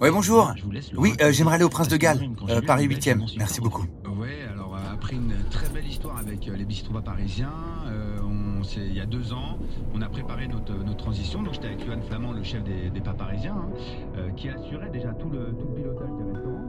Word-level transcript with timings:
Ouais, 0.00 0.10
bonjour. 0.10 0.54
Oui, 0.96 1.12
euh, 1.20 1.30
j'aimerais 1.30 1.56
aller 1.56 1.64
au 1.64 1.68
Prince 1.68 1.88
de 1.88 1.98
Galles, 1.98 2.30
euh, 2.48 2.62
Paris 2.62 2.88
8e. 2.88 3.36
Merci 3.36 3.60
beaucoup. 3.60 3.84
Ouais, 4.18 4.28
alors 4.50 4.74
euh, 4.74 4.94
après 4.94 5.14
une 5.16 5.34
très 5.50 5.68
belle 5.68 5.86
histoire 5.86 6.16
avec 6.16 6.46
les 6.46 6.64
bistrots 6.64 6.98
parisiens, 7.02 7.52
on 8.22 8.62
il 8.76 8.94
y 8.94 9.00
a 9.00 9.06
deux 9.06 9.32
ans, 9.32 9.58
on 9.94 10.00
a 10.00 10.08
préparé 10.08 10.48
notre, 10.48 10.72
notre 10.72 10.96
transition. 10.96 11.42
Donc 11.42 11.54
j'étais 11.54 11.66
avec 11.66 11.84
Johan 11.84 12.00
Flamand, 12.06 12.32
le 12.32 12.42
chef 12.42 12.62
des, 12.64 12.88
des 12.88 13.00
pas 13.00 13.12
parisiens, 13.12 13.56
hein, 13.56 14.30
qui 14.36 14.48
assurait 14.48 14.90
déjà 14.90 15.10
tout 15.10 15.28
le, 15.28 15.52
tout 15.58 15.66
le 15.68 15.74
pilotage 15.74 16.08
des 16.18 16.32
restaurants. 16.32 16.60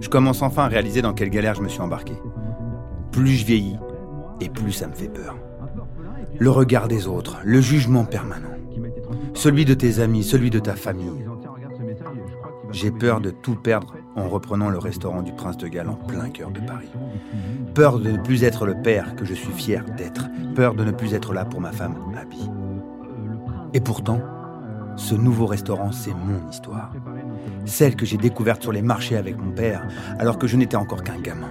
Je 0.00 0.08
commence 0.08 0.42
enfin 0.42 0.64
à 0.64 0.68
réaliser 0.68 1.02
dans 1.02 1.12
quelle 1.12 1.30
galère 1.30 1.54
je 1.56 1.62
me 1.62 1.68
suis 1.68 1.80
embarqué. 1.80 2.14
Plus 3.10 3.34
je 3.36 3.46
vieillis, 3.46 3.76
et 4.40 4.48
plus 4.48 4.72
ça 4.72 4.86
me 4.86 4.94
fait 4.94 5.08
peur. 5.08 5.36
Le 6.38 6.50
regard 6.50 6.86
des 6.86 7.06
autres, 7.06 7.38
le 7.44 7.60
jugement 7.60 8.04
permanent. 8.04 8.59
Celui 9.34 9.64
de 9.64 9.74
tes 9.74 10.00
amis, 10.00 10.22
celui 10.22 10.50
de 10.50 10.58
ta 10.58 10.74
famille. 10.74 11.24
J'ai 12.72 12.90
peur 12.90 13.20
de 13.20 13.30
tout 13.30 13.56
perdre 13.56 13.94
en 14.16 14.28
reprenant 14.28 14.68
le 14.68 14.78
restaurant 14.78 15.22
du 15.22 15.32
Prince 15.32 15.56
de 15.56 15.68
Galles 15.68 15.88
en 15.88 15.94
plein 15.94 16.28
cœur 16.28 16.50
de 16.50 16.60
Paris. 16.60 16.90
Peur 17.74 17.98
de 17.98 18.12
ne 18.12 18.18
plus 18.18 18.44
être 18.44 18.66
le 18.66 18.74
père 18.80 19.16
que 19.16 19.24
je 19.24 19.34
suis 19.34 19.52
fier 19.52 19.84
d'être. 19.96 20.26
Peur 20.54 20.74
de 20.74 20.84
ne 20.84 20.92
plus 20.92 21.14
être 21.14 21.32
là 21.32 21.44
pour 21.44 21.60
ma 21.60 21.72
femme, 21.72 21.96
Abby. 22.20 22.48
Et 23.72 23.80
pourtant, 23.80 24.20
ce 24.96 25.14
nouveau 25.14 25.46
restaurant, 25.46 25.92
c'est 25.92 26.12
mon 26.12 26.48
histoire. 26.50 26.92
Celle 27.64 27.96
que 27.96 28.04
j'ai 28.04 28.18
découverte 28.18 28.62
sur 28.62 28.72
les 28.72 28.82
marchés 28.82 29.16
avec 29.16 29.38
mon 29.38 29.50
père, 29.52 29.86
alors 30.18 30.38
que 30.38 30.46
je 30.46 30.56
n'étais 30.56 30.76
encore 30.76 31.02
qu'un 31.02 31.20
gamin. 31.20 31.48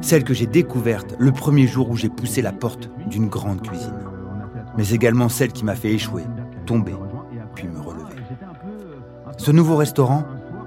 Celle 0.00 0.24
que 0.24 0.34
j'ai 0.34 0.46
découverte 0.46 1.14
le 1.18 1.32
premier 1.32 1.66
jour 1.66 1.90
où 1.90 1.96
j'ai 1.96 2.08
poussé 2.08 2.42
la 2.42 2.52
porte 2.52 2.90
d'une 3.06 3.28
grande 3.28 3.62
cuisine. 3.62 3.94
Mais 4.76 4.90
également 4.90 5.28
celle 5.28 5.52
qui 5.52 5.64
m'a 5.64 5.74
fait 5.74 5.92
échouer, 5.92 6.24
tomber, 6.68 6.92
puis 7.54 7.66
me 7.66 7.80
relever. 7.80 8.20
Ce 9.38 9.50
nouveau 9.50 9.76
restaurant, 9.76 10.24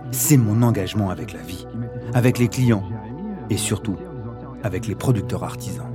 c'est 0.10 0.36
mon 0.36 0.64
engagement 0.64 1.12
avec 1.12 1.32
la 1.32 1.42
vie, 1.42 1.68
avec 2.16 2.40
les 2.40 2.48
clients 2.48 2.84
et 3.52 3.58
surtout 3.58 3.96
avec 4.64 4.88
les 4.88 4.96
producteurs 4.96 5.44
artisans. 5.44 5.92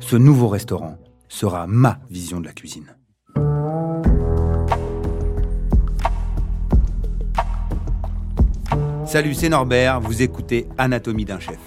Ce 0.00 0.16
nouveau 0.16 0.48
restaurant 0.48 0.98
sera 1.28 1.68
ma 1.68 2.00
vision 2.10 2.40
de 2.40 2.46
la 2.46 2.52
cuisine. 2.52 2.96
Salut, 9.06 9.34
c'est 9.34 9.48
Norbert, 9.48 10.00
vous 10.00 10.22
écoutez 10.22 10.66
Anatomie 10.76 11.24
d'un 11.24 11.38
chef. 11.38 11.60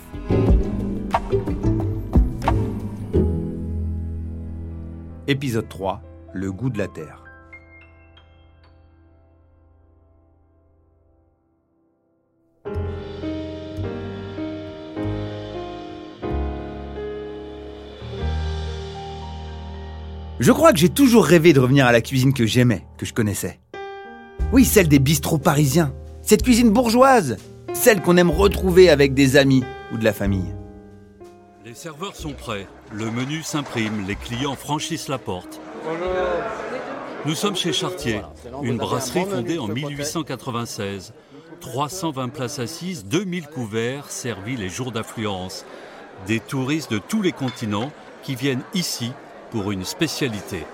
Épisode 5.28 5.70
3, 5.70 6.02
le 6.34 6.52
goût 6.52 6.70
de 6.70 6.78
la 6.78 6.88
terre. 6.88 7.24
Je 20.40 20.52
crois 20.52 20.74
que 20.74 20.80
j'ai 20.80 20.90
toujours 20.90 21.26
rêvé 21.26 21.54
de 21.54 21.60
revenir 21.60 21.86
à 21.86 21.92
la 21.92 22.02
cuisine 22.02 22.34
que 22.34 22.48
j'aimais, 22.48 22.84
que 22.98 23.06
je 23.06 23.14
connaissais. 23.14 23.60
Oui, 24.52 24.66
celle 24.66 24.88
des 24.88 24.98
bistrots 24.98 25.38
parisiens. 25.38 25.94
Cette 26.24 26.42
cuisine 26.42 26.72
bourgeoise. 26.72 27.38
Celle 27.74 28.02
qu'on 28.02 28.18
aime 28.18 28.32
retrouver 28.32 28.90
avec 28.90 29.14
des 29.14 29.38
amis 29.38 29.64
ou 29.94 29.98
de 29.98 30.04
la 30.04 30.14
famille. 30.14 30.56
Les 31.64 31.76
serveurs 31.76 32.16
sont 32.16 32.34
prêts, 32.34 32.68
le 32.92 33.12
menu 33.12 33.44
s'imprime, 33.44 34.08
les 34.08 34.16
clients 34.16 34.56
franchissent 34.56 35.10
la 35.10 35.20
porte. 35.20 35.62
Nous 37.26 37.36
sommes 37.36 37.56
chez 37.56 37.74
Chartier, 37.74 38.22
une 38.64 38.78
brasserie 38.78 39.26
fondée 39.26 39.60
en 39.60 39.68
1896. 39.68 41.14
320 41.60 42.30
places 42.30 42.60
assises, 42.60 43.06
2000 43.06 43.48
couverts 43.48 44.10
servis 44.10 44.58
les 44.58 44.70
jours 44.70 44.92
d'affluence. 44.92 45.66
Des 46.28 46.40
touristes 46.40 46.92
de 46.92 46.98
tous 46.98 47.22
les 47.22 47.32
continents 47.32 47.92
qui 48.24 48.36
viennent 48.36 48.64
ici 48.74 49.12
pour 49.52 49.72
une 49.72 49.86
spécialité. 49.86 50.66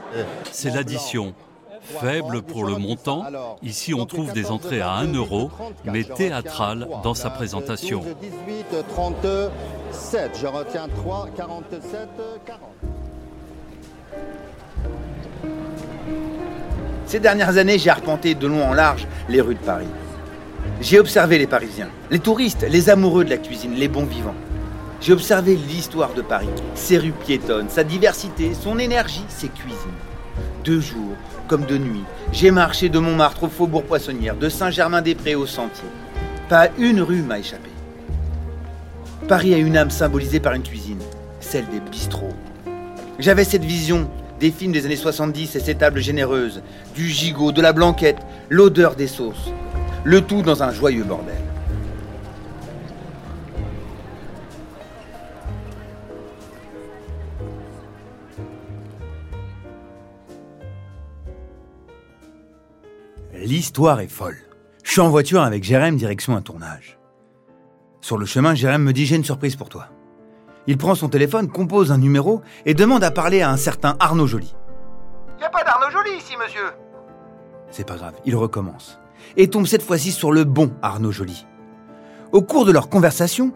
C'est 0.51 0.73
l'addition. 0.73 1.34
Faible 1.81 2.41
pour 2.41 2.66
le 2.66 2.78
montant, 2.78 3.25
ici 3.63 3.94
on 3.94 4.06
trouve 4.06 4.34
des 4.34 4.51
entrées 4.51 4.81
à 4.81 4.94
1 4.94 5.13
euro, 5.13 5.51
mais 5.85 6.03
théâtrale 6.03 6.88
dans 7.03 7.13
sa 7.13 7.29
présentation. 7.29 8.03
18, 8.22 8.88
37, 8.90 10.31
je 10.41 10.47
retiens 10.47 10.88
3, 10.90 11.29
47, 11.35 12.07
40. 12.46 12.62
Ces 17.07 17.22
dernières 17.22 17.57
années, 17.57 17.79
j'ai 17.79 17.90
arpenté 17.90 18.35
de 18.35 18.47
long 18.47 18.69
en 18.69 18.73
large 18.73 19.07
les 19.29 19.40
rues 19.40 19.56
de 19.56 19.59
Paris. 19.59 19.88
J'ai 20.81 21.00
observé 21.00 21.38
les 21.38 21.47
Parisiens, 21.47 21.88
les 22.12 22.19
touristes, 22.19 22.66
les 22.69 22.90
amoureux 22.90 23.23
de 23.23 23.29
la 23.29 23.38
cuisine, 23.38 23.75
les 23.75 23.88
bons 23.88 24.06
vivants. 24.06 24.35
J'ai 25.00 25.13
observé 25.13 25.56
l'histoire 25.56 26.13
de 26.13 26.22
Paris, 26.22 26.50
ses 26.75 26.97
rues 26.97 27.13
piétonnes, 27.13 27.69
sa 27.69 27.85
diversité, 27.85 28.51
son 28.53 28.78
énergie, 28.78 29.23
ses 29.29 29.47
cuisines. 29.47 29.78
De 30.66 30.81
jour 30.81 31.16
comme 31.47 31.66
de 31.66 31.78
nuit, 31.78 32.03
j'ai 32.34 32.51
marché 32.51 32.90
de 32.90 33.00
Montmartre 33.00 33.44
au 33.46 33.47
Faubourg 33.47 33.84
Poissonnière, 33.84 34.35
de 34.35 34.50
Saint-Germain-des-Prés 34.50 35.35
au 35.35 35.46
Sentier. 35.46 35.88
Pas 36.50 36.67
une 36.78 37.00
rue 37.00 37.22
m'a 37.22 37.40
échappé. 37.40 37.69
Paris 39.29 39.53
a 39.53 39.57
une 39.57 39.78
âme 39.78 39.91
symbolisée 39.91 40.41
par 40.41 40.53
une 40.53 40.63
cuisine, 40.63 41.01
celle 41.40 41.69
des 41.69 41.79
bistrots. 41.79 42.35
J'avais 43.17 43.46
cette 43.46 43.63
vision 43.63 44.09
des 44.40 44.52
films 44.52 44.72
des 44.72 44.86
années 44.86 44.96
70 44.96 45.56
et 45.56 45.59
ces 45.59 45.75
tables 45.75 46.00
généreuses, 46.00 46.62
du 46.96 47.08
gigot, 47.09 47.52
de 47.52 47.62
la 47.62 47.74
blanquette, 47.74 48.20
l'odeur 48.50 48.96
des 48.96 49.08
sauces. 49.08 49.52
Le 50.03 50.22
tout 50.22 50.42
dans 50.42 50.64
un 50.64 50.72
joyeux 50.72 51.03
bordel. 51.03 51.34
L'histoire 63.34 64.02
est 64.02 64.08
folle. 64.08 64.38
Je 64.84 64.92
suis 64.92 65.02
en 65.02 65.09
voiture 65.09 65.42
avec 65.42 65.64
Jérém 65.64 65.96
direction 65.96 66.36
un 66.36 66.42
tournage. 66.42 66.97
Sur 68.02 68.18
le 68.18 68.26
chemin, 68.26 68.56
Jérém 68.56 68.84
me 68.84 68.94
dit 68.94 69.06
J'ai 69.06 69.16
une 69.16 69.24
surprise 69.24 69.56
pour 69.56 69.70
toi. 69.70 69.90
Il 70.67 70.78
prend 70.78 70.95
son 70.95 71.07
téléphone, 71.07 71.47
compose 71.47 71.94
un 71.94 71.97
numéro 71.97 72.41
et 72.66 72.73
demande 72.73 73.03
à 73.03 73.11
parler 73.11 73.41
à 73.41 73.50
un 73.50 73.57
certain 73.57 73.95
Arnaud 74.00 74.28
Joly. 74.28 74.53
Y 75.39 75.44
a 75.44 75.50
pas 75.50 75.63
d'Arnaud 75.63 75.89
Joly 75.91 76.17
ici, 76.17 76.35
monsieur 76.38 76.73
C'est 77.72 77.88
pas 77.88 77.95
grave, 77.95 78.16
il 78.25 78.35
recommence. 78.35 79.00
Et 79.38 79.50
tombe 79.50 79.66
cette 79.66 79.81
fois-ci 79.81 80.11
sur 80.11 80.31
le 80.31 80.44
bon 80.44 80.72
Arnaud 80.81 81.11
Joly. 81.11 81.45
Au 82.33 82.41
cours 82.41 82.66
de 82.66 82.73
leur 82.73 82.89
conversation, 82.89 83.53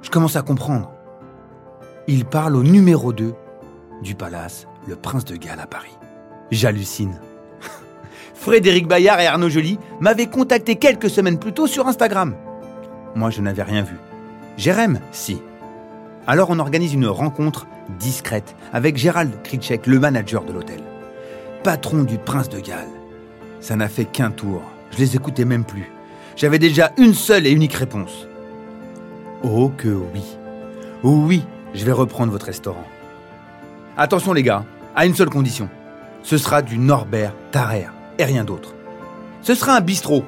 je 0.00 0.08
commence 0.08 0.36
à 0.36 0.42
comprendre. 0.42 0.90
Il 2.06 2.24
parle 2.24 2.56
au 2.56 2.62
numéro 2.62 3.12
2 3.12 3.34
du 4.02 4.14
palace, 4.14 4.66
le 4.86 4.96
Prince 4.96 5.26
de 5.26 5.36
Galles 5.36 5.60
à 5.60 5.66
Paris. 5.66 5.96
J'hallucine. 6.50 7.20
Frédéric 8.34 8.88
Bayard 8.88 9.20
et 9.20 9.26
Arnaud 9.26 9.50
Joly 9.50 9.78
m'avaient 10.00 10.26
contacté 10.26 10.76
quelques 10.76 11.10
semaines 11.10 11.38
plus 11.38 11.52
tôt 11.52 11.66
sur 11.66 11.86
Instagram. 11.86 12.34
Moi, 13.14 13.28
je 13.28 13.42
n'avais 13.42 13.62
rien 13.62 13.82
vu. 13.82 13.98
Jérém, 14.56 15.00
si. 15.12 15.42
Alors 16.30 16.50
on 16.50 16.60
organise 16.60 16.94
une 16.94 17.08
rencontre 17.08 17.66
discrète 17.98 18.54
avec 18.72 18.96
Gérald 18.96 19.42
Kritschek, 19.42 19.88
le 19.88 19.98
manager 19.98 20.44
de 20.44 20.52
l'hôtel. 20.52 20.80
Patron 21.64 22.04
du 22.04 22.18
Prince 22.18 22.48
de 22.48 22.60
Galles. 22.60 22.86
Ça 23.58 23.74
n'a 23.74 23.88
fait 23.88 24.04
qu'un 24.04 24.30
tour. 24.30 24.62
Je 24.92 24.98
les 24.98 25.16
écoutais 25.16 25.44
même 25.44 25.64
plus. 25.64 25.90
J'avais 26.36 26.60
déjà 26.60 26.92
une 26.98 27.14
seule 27.14 27.48
et 27.48 27.50
unique 27.50 27.72
réponse. 27.72 28.28
Oh 29.42 29.72
que 29.76 29.88
oui. 29.88 30.22
Oh 31.02 31.20
oui, 31.26 31.42
je 31.74 31.84
vais 31.84 31.90
reprendre 31.90 32.30
votre 32.30 32.46
restaurant. 32.46 32.86
Attention 33.96 34.32
les 34.32 34.44
gars, 34.44 34.64
à 34.94 35.06
une 35.06 35.16
seule 35.16 35.30
condition. 35.30 35.68
Ce 36.22 36.38
sera 36.38 36.62
du 36.62 36.78
Norbert 36.78 37.34
Tarrer 37.50 37.88
et 38.20 38.24
rien 38.24 38.44
d'autre. 38.44 38.76
Ce 39.42 39.56
sera 39.56 39.74
un 39.74 39.80
bistrot. 39.80 40.22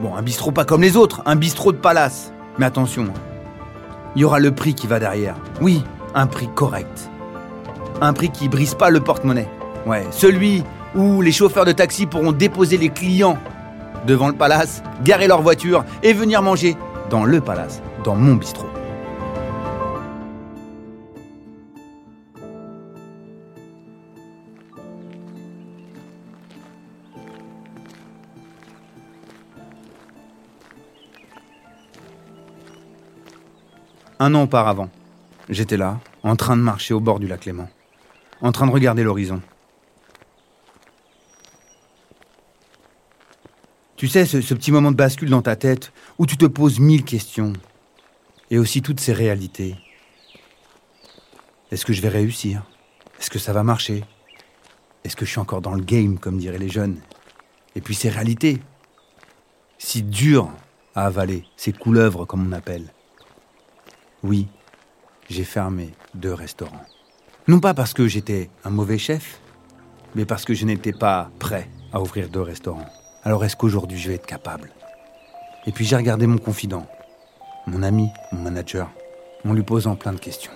Bon, 0.00 0.14
un 0.14 0.22
bistrot 0.22 0.50
pas 0.50 0.64
comme 0.64 0.80
les 0.80 0.96
autres, 0.96 1.20
un 1.26 1.36
bistrot 1.36 1.72
de 1.72 1.76
palace. 1.76 2.32
Mais 2.56 2.64
attention, 2.64 3.12
il 4.14 4.22
y 4.22 4.24
aura 4.24 4.38
le 4.38 4.52
prix 4.52 4.74
qui 4.74 4.86
va 4.86 4.98
derrière. 4.98 5.36
Oui, 5.60 5.84
un 6.14 6.26
prix 6.26 6.48
correct. 6.54 7.10
Un 8.00 8.12
prix 8.12 8.30
qui 8.30 8.48
brise 8.48 8.74
pas 8.74 8.90
le 8.90 9.00
porte-monnaie. 9.00 9.48
Ouais, 9.86 10.06
celui 10.10 10.64
où 10.94 11.20
les 11.20 11.32
chauffeurs 11.32 11.64
de 11.64 11.72
taxi 11.72 12.06
pourront 12.06 12.32
déposer 12.32 12.76
les 12.76 12.88
clients 12.88 13.38
devant 14.06 14.28
le 14.28 14.34
palace, 14.34 14.82
garer 15.02 15.26
leur 15.26 15.42
voiture 15.42 15.84
et 16.02 16.12
venir 16.12 16.42
manger 16.42 16.76
dans 17.10 17.24
le 17.24 17.40
palace, 17.40 17.82
dans 18.04 18.14
mon 18.14 18.34
bistrot. 18.34 18.73
Un 34.24 34.34
an 34.34 34.44
auparavant, 34.44 34.88
j'étais 35.50 35.76
là, 35.76 36.00
en 36.22 36.34
train 36.34 36.56
de 36.56 36.62
marcher 36.62 36.94
au 36.94 37.00
bord 37.00 37.20
du 37.20 37.26
lac 37.26 37.44
Léman, 37.44 37.68
en 38.40 38.52
train 38.52 38.66
de 38.66 38.72
regarder 38.72 39.02
l'horizon. 39.02 39.42
Tu 43.96 44.08
sais, 44.08 44.24
ce, 44.24 44.40
ce 44.40 44.54
petit 44.54 44.72
moment 44.72 44.90
de 44.90 44.96
bascule 44.96 45.28
dans 45.28 45.42
ta 45.42 45.56
tête 45.56 45.92
où 46.16 46.24
tu 46.24 46.38
te 46.38 46.46
poses 46.46 46.80
mille 46.80 47.04
questions 47.04 47.52
et 48.50 48.56
aussi 48.56 48.80
toutes 48.80 48.98
ces 48.98 49.12
réalités. 49.12 49.76
Est-ce 51.70 51.84
que 51.84 51.92
je 51.92 52.00
vais 52.00 52.08
réussir? 52.08 52.62
Est-ce 53.20 53.28
que 53.28 53.38
ça 53.38 53.52
va 53.52 53.62
marcher? 53.62 54.04
Est-ce 55.04 55.16
que 55.16 55.26
je 55.26 55.32
suis 55.32 55.40
encore 55.40 55.60
dans 55.60 55.74
le 55.74 55.84
game, 55.84 56.18
comme 56.18 56.38
diraient 56.38 56.56
les 56.56 56.70
jeunes? 56.70 56.98
Et 57.76 57.82
puis 57.82 57.94
ces 57.94 58.08
réalités, 58.08 58.62
si 59.76 60.02
dures 60.02 60.50
à 60.94 61.04
avaler, 61.04 61.44
ces 61.58 61.74
couleuvres 61.74 62.24
comme 62.24 62.48
on 62.48 62.52
appelle. 62.52 62.90
Oui, 64.24 64.48
j'ai 65.28 65.44
fermé 65.44 65.90
deux 66.14 66.32
restaurants. 66.32 66.86
Non 67.46 67.60
pas 67.60 67.74
parce 67.74 67.92
que 67.92 68.08
j'étais 68.08 68.48
un 68.64 68.70
mauvais 68.70 68.96
chef, 68.96 69.38
mais 70.14 70.24
parce 70.24 70.46
que 70.46 70.54
je 70.54 70.64
n'étais 70.64 70.94
pas 70.94 71.30
prêt 71.38 71.68
à 71.92 72.00
ouvrir 72.00 72.30
deux 72.30 72.40
restaurants. 72.40 72.88
Alors 73.22 73.44
est-ce 73.44 73.54
qu'aujourd'hui 73.54 73.98
je 73.98 74.08
vais 74.08 74.14
être 74.14 74.24
capable? 74.24 74.70
Et 75.66 75.72
puis 75.72 75.84
j'ai 75.84 75.96
regardé 75.96 76.26
mon 76.26 76.38
confident, 76.38 76.86
mon 77.66 77.82
ami, 77.82 78.08
mon 78.32 78.40
manager, 78.40 78.90
en 79.46 79.52
lui 79.52 79.62
posant 79.62 79.94
plein 79.94 80.14
de 80.14 80.18
questions. 80.18 80.52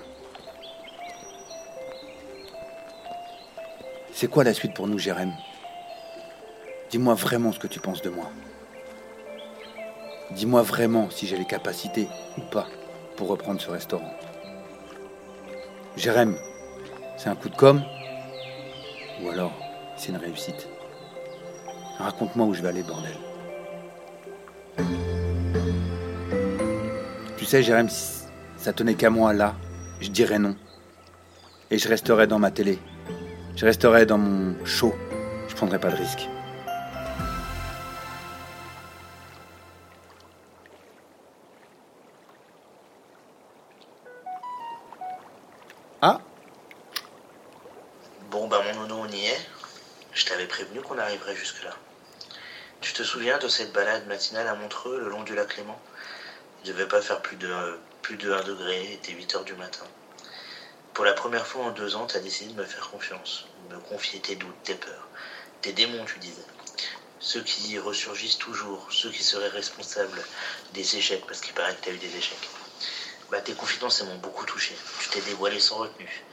C'est 4.15 4.29
quoi 4.29 4.45
la 4.45 4.55
suite 4.55 4.73
pour 4.73 4.87
nous, 4.87 4.99
Jérém? 4.99 5.35
Dis-moi 6.91 7.13
vraiment 7.13 7.53
ce 7.53 7.59
que 7.59 7.67
tu 7.67 7.81
penses 7.81 8.01
de 8.01 8.09
moi. 8.09 8.31
Dis-moi 10.31 10.63
vraiment 10.63 11.11
si 11.11 11.27
j'ai 11.27 11.37
les 11.37 11.45
capacités 11.45 12.09
ou 12.39 12.41
pas 12.51 12.67
pour 13.19 13.29
reprendre 13.29 13.61
ce 13.61 13.69
restaurant. 13.69 14.15
Jérém, 15.97 16.37
c'est 17.17 17.29
un 17.29 17.35
coup 17.35 17.49
de 17.49 17.57
com' 17.57 17.83
Ou 19.21 19.29
alors, 19.31 19.53
c'est 19.97 20.11
une 20.11 20.17
réussite 20.17 20.69
Raconte-moi 21.99 22.47
où 22.47 22.55
je 22.55 22.63
vais 22.63 22.69
aller, 22.69 22.85
bordel. 22.85 23.17
Tu 27.37 27.45
sais, 27.45 27.61
Jérém, 27.65 27.89
si 27.89 28.29
ça 28.57 28.73
tenait 28.73 28.95
qu'à 28.95 29.11
moi 29.11 29.33
là, 29.33 29.57
je 30.01 30.11
dirais 30.11 30.39
non. 30.39 30.55
Et 31.73 31.79
je 31.79 31.89
resterais 31.89 32.29
dans 32.29 32.39
ma 32.39 32.53
télé. 32.53 32.79
Je 33.57 33.65
resterais 33.65 34.07
dans 34.07 34.19
mon 34.19 34.55
show. 34.65 34.95
Je 35.49 35.57
prendrais 35.57 35.81
pas 35.81 35.91
de 35.91 35.97
risque. 35.97 36.29
Prévenu 50.59 50.81
qu'on 50.81 50.99
arriverait 50.99 51.37
jusque-là. 51.37 51.71
Tu 52.81 52.93
te 52.93 53.05
souviens 53.05 53.39
de 53.39 53.47
cette 53.47 53.73
balade 53.73 54.09
matinale 54.09 54.49
à 54.49 54.57
Montreux, 54.57 54.99
le 54.99 55.09
long 55.09 55.23
du 55.23 55.37
lac 55.37 55.57
Léman? 55.57 55.81
Il 56.65 56.73
devait 56.73 56.89
pas 56.89 57.01
faire 57.01 57.23
plus 57.23 57.37
de, 57.37 57.79
plus 58.03 58.17
de 58.17 58.33
1 58.33 58.43
degré, 58.43 58.85
il 58.87 58.93
était 58.95 59.13
8 59.13 59.37
heures 59.37 59.45
du 59.45 59.55
matin. 59.55 59.85
Pour 60.95 61.05
la 61.05 61.13
première 61.13 61.47
fois 61.47 61.67
en 61.67 61.71
deux 61.71 61.95
ans, 61.95 62.07
t'as 62.07 62.19
décidé 62.19 62.53
de 62.53 62.59
me 62.59 62.65
faire 62.65 62.91
confiance, 62.91 63.47
de 63.71 63.77
me 63.77 63.81
confier 63.83 64.19
tes 64.19 64.35
doutes, 64.35 64.63
tes 64.65 64.75
peurs, 64.75 65.07
tes 65.63 65.71
démons, 65.71 66.05
tu 66.07 66.19
disais. 66.19 66.43
Ceux 67.21 67.43
qui 67.43 67.79
ressurgissent 67.79 68.39
toujours, 68.39 68.89
ceux 68.91 69.11
qui 69.11 69.23
seraient 69.23 69.47
responsables 69.47 70.25
des 70.75 70.97
échecs, 70.97 71.25
parce 71.29 71.41
qu'il 71.41 71.55
paraît 71.55 71.77
que 71.77 71.85
t'as 71.85 71.93
eu 71.93 71.99
des 71.99 72.17
échecs. 72.17 72.49
Bah, 73.31 73.41
tes 73.41 73.55
confidences, 73.55 74.03
m'ont 74.03 74.17
beaucoup 74.17 74.45
touché. 74.45 74.75
Tu 74.99 75.09
t'es 75.11 75.21
dévoilé 75.21 75.61
sans 75.61 75.77
retenue. 75.77 76.25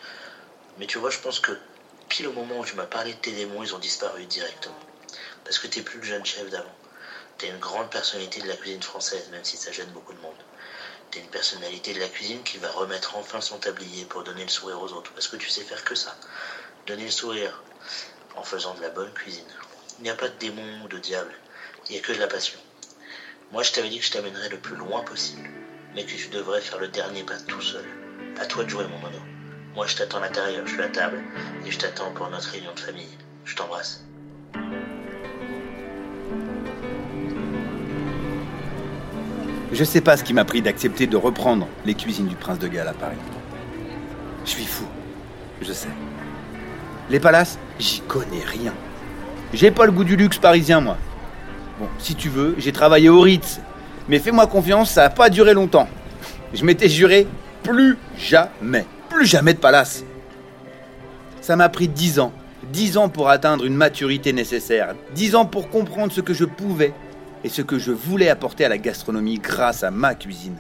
Mais 0.80 0.88
tu 0.88 0.98
vois, 0.98 1.12
je 1.12 1.20
pense 1.20 1.40
que 1.40 1.56
pile 2.16 2.28
au 2.30 2.32
moment 2.32 2.60
où 2.60 2.66
tu 2.66 2.78
m'as 2.78 2.86
parlé 2.86 3.14
de 3.14 3.20
tes 3.20 3.34
démons, 3.34 3.62
ils 3.62 3.76
ont 3.76 3.80
disparu 3.80 4.24
directement. 4.24 4.80
Parce 5.44 5.60
que 5.60 5.68
t'es 5.68 5.82
plus 5.82 6.00
le 6.00 6.06
jeune 6.06 6.26
chef 6.26 6.50
d'avant. 6.50 6.74
T'es 7.38 7.50
une 7.50 7.60
grande 7.60 7.90
personnalité 7.90 8.40
de 8.40 8.48
la 8.48 8.56
cuisine 8.56 8.82
française, 8.82 9.28
même 9.32 9.44
si 9.44 9.58
ça 9.58 9.74
gêne 9.74 9.90
beaucoup 9.90 10.14
de 10.14 10.22
monde. 10.22 10.38
T'es 11.12 11.20
une 11.20 11.28
personnalité 11.28 11.94
de 11.94 12.00
la 12.00 12.08
cuisine 12.08 12.42
qui 12.44 12.58
va 12.58 12.72
remettre 12.72 13.18
enfin 13.18 13.42
son 13.42 13.58
tablier 13.58 14.06
pour 14.06 14.24
donner 14.24 14.44
le 14.44 14.50
sourire 14.50 14.82
aux 14.82 14.94
autres. 14.94 15.12
Parce 15.12 15.28
que 15.28 15.36
tu 15.36 15.50
sais 15.50 15.64
faire 15.64 15.84
que 15.84 15.94
ça. 15.94 16.16
Donner 16.88 17.04
le 17.04 17.12
sourire 17.12 17.62
en 18.38 18.44
faisant 18.44 18.76
de 18.76 18.82
la 18.82 18.90
bonne 18.92 19.12
cuisine. 19.12 19.54
Il 19.98 20.04
n'y 20.04 20.10
a 20.10 20.16
pas 20.16 20.30
de 20.30 20.38
démon 20.38 20.86
ou 20.86 20.88
de 20.88 21.00
diable. 21.00 21.36
Il 21.90 21.94
n'y 21.94 21.98
a 21.98 22.02
que 22.02 22.14
de 22.14 22.20
la 22.20 22.28
passion. 22.28 22.60
Moi, 23.52 23.62
je 23.64 23.74
t'avais 23.74 23.90
dit 23.90 24.00
que 24.00 24.06
je 24.06 24.12
t'amènerais 24.12 24.48
le 24.48 24.60
plus 24.60 24.78
loin 24.78 25.02
possible. 25.02 25.50
Mais 25.94 26.06
que 26.06 26.16
tu 26.16 26.30
devrais 26.30 26.62
faire 26.62 26.80
le 26.80 26.88
dernier 26.88 27.24
pas 27.24 27.38
tout 27.40 27.62
seul. 27.62 27.86
À 28.40 28.46
toi 28.46 28.64
de 28.64 28.70
jouer, 28.70 28.88
mon 28.88 29.00
mono. 29.00 29.35
Moi, 29.76 29.86
je 29.88 29.98
t'attends 29.98 30.20
à 30.20 30.22
l'intérieur, 30.22 30.66
je 30.66 30.72
suis 30.72 30.82
à 30.82 30.88
table. 30.88 31.22
Et 31.68 31.72
je 31.72 31.78
t'attends 31.78 32.10
pour 32.12 32.30
notre 32.30 32.50
réunion 32.50 32.72
de 32.74 32.80
famille. 32.80 33.18
Je 33.44 33.56
t'embrasse. 33.58 34.06
Je 39.74 39.84
sais 39.84 40.00
pas 40.00 40.16
ce 40.16 40.24
qui 40.24 40.34
m'a 40.34 40.46
pris 40.46 40.62
d'accepter 40.62 41.08
de 41.08 41.18
reprendre 41.18 41.68
les 41.86 41.94
cuisines 41.94 42.28
du 42.28 42.36
Prince 42.36 42.60
de 42.60 42.70
Galles 42.70 42.88
à 42.88 42.94
Paris. 42.94 43.18
Je 44.46 44.52
suis 44.52 44.66
fou, 44.66 44.86
je 45.62 45.74
sais. 45.74 45.90
Les 47.10 47.20
palaces, 47.20 47.60
j'y 47.78 48.00
connais 48.00 48.46
rien. 48.46 48.74
J'ai 49.54 49.72
pas 49.72 49.86
le 49.86 49.92
goût 49.92 50.06
du 50.06 50.16
luxe 50.16 50.38
parisien, 50.38 50.80
moi. 50.80 50.96
Bon, 51.80 51.90
si 52.00 52.16
tu 52.16 52.30
veux, 52.30 52.56
j'ai 52.58 52.72
travaillé 52.72 53.10
au 53.10 53.20
Ritz. 53.20 53.60
Mais 54.08 54.20
fais-moi 54.20 54.48
confiance, 54.48 54.92
ça 54.92 55.04
a 55.04 55.10
pas 55.10 55.30
duré 55.30 55.54
longtemps. 55.54 55.90
Je 56.54 56.64
m'étais 56.64 56.88
juré 56.88 57.28
plus 57.64 57.98
jamais, 58.18 58.86
plus 59.16 59.26
jamais 59.26 59.54
de 59.54 59.60
palace. 59.60 60.04
Ça 61.40 61.56
m'a 61.56 61.70
pris 61.70 61.88
dix 61.88 62.20
ans. 62.20 62.34
Dix 62.74 62.98
ans 62.98 63.08
pour 63.08 63.30
atteindre 63.30 63.64
une 63.64 63.76
maturité 63.76 64.34
nécessaire. 64.34 64.94
Dix 65.14 65.36
ans 65.36 65.46
pour 65.46 65.70
comprendre 65.70 66.12
ce 66.12 66.20
que 66.20 66.34
je 66.34 66.44
pouvais 66.44 66.94
et 67.46 67.50
ce 67.50 67.62
que 67.62 67.80
je 67.80 67.92
voulais 67.92 68.28
apporter 68.28 68.66
à 68.66 68.70
la 68.70 68.78
gastronomie 68.78 69.40
grâce 69.40 69.84
à 69.84 69.92
ma 69.92 70.16
cuisine. 70.16 70.58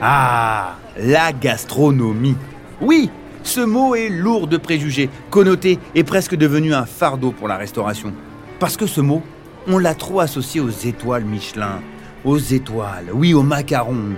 Ah, 0.00 0.76
la 0.98 1.32
gastronomie. 1.32 2.36
Oui, 2.80 3.10
ce 3.42 3.60
mot 3.60 3.94
est 3.94 4.08
lourd 4.08 4.46
de 4.46 4.56
préjugés, 4.56 5.10
connoté 5.30 5.78
et 5.94 6.04
presque 6.04 6.34
devenu 6.34 6.72
un 6.72 6.86
fardeau 6.86 7.32
pour 7.32 7.48
la 7.48 7.58
restauration. 7.58 8.14
Parce 8.58 8.78
que 8.78 8.86
ce 8.86 9.02
mot, 9.02 9.22
on 9.66 9.76
l'a 9.76 9.94
trop 9.94 10.20
associé 10.20 10.60
aux 10.60 10.70
étoiles 10.70 11.24
Michelin, 11.24 11.80
aux 12.26 12.38
étoiles, 12.38 13.06
oui, 13.14 13.32
aux 13.32 13.42
macarons. 13.42 14.14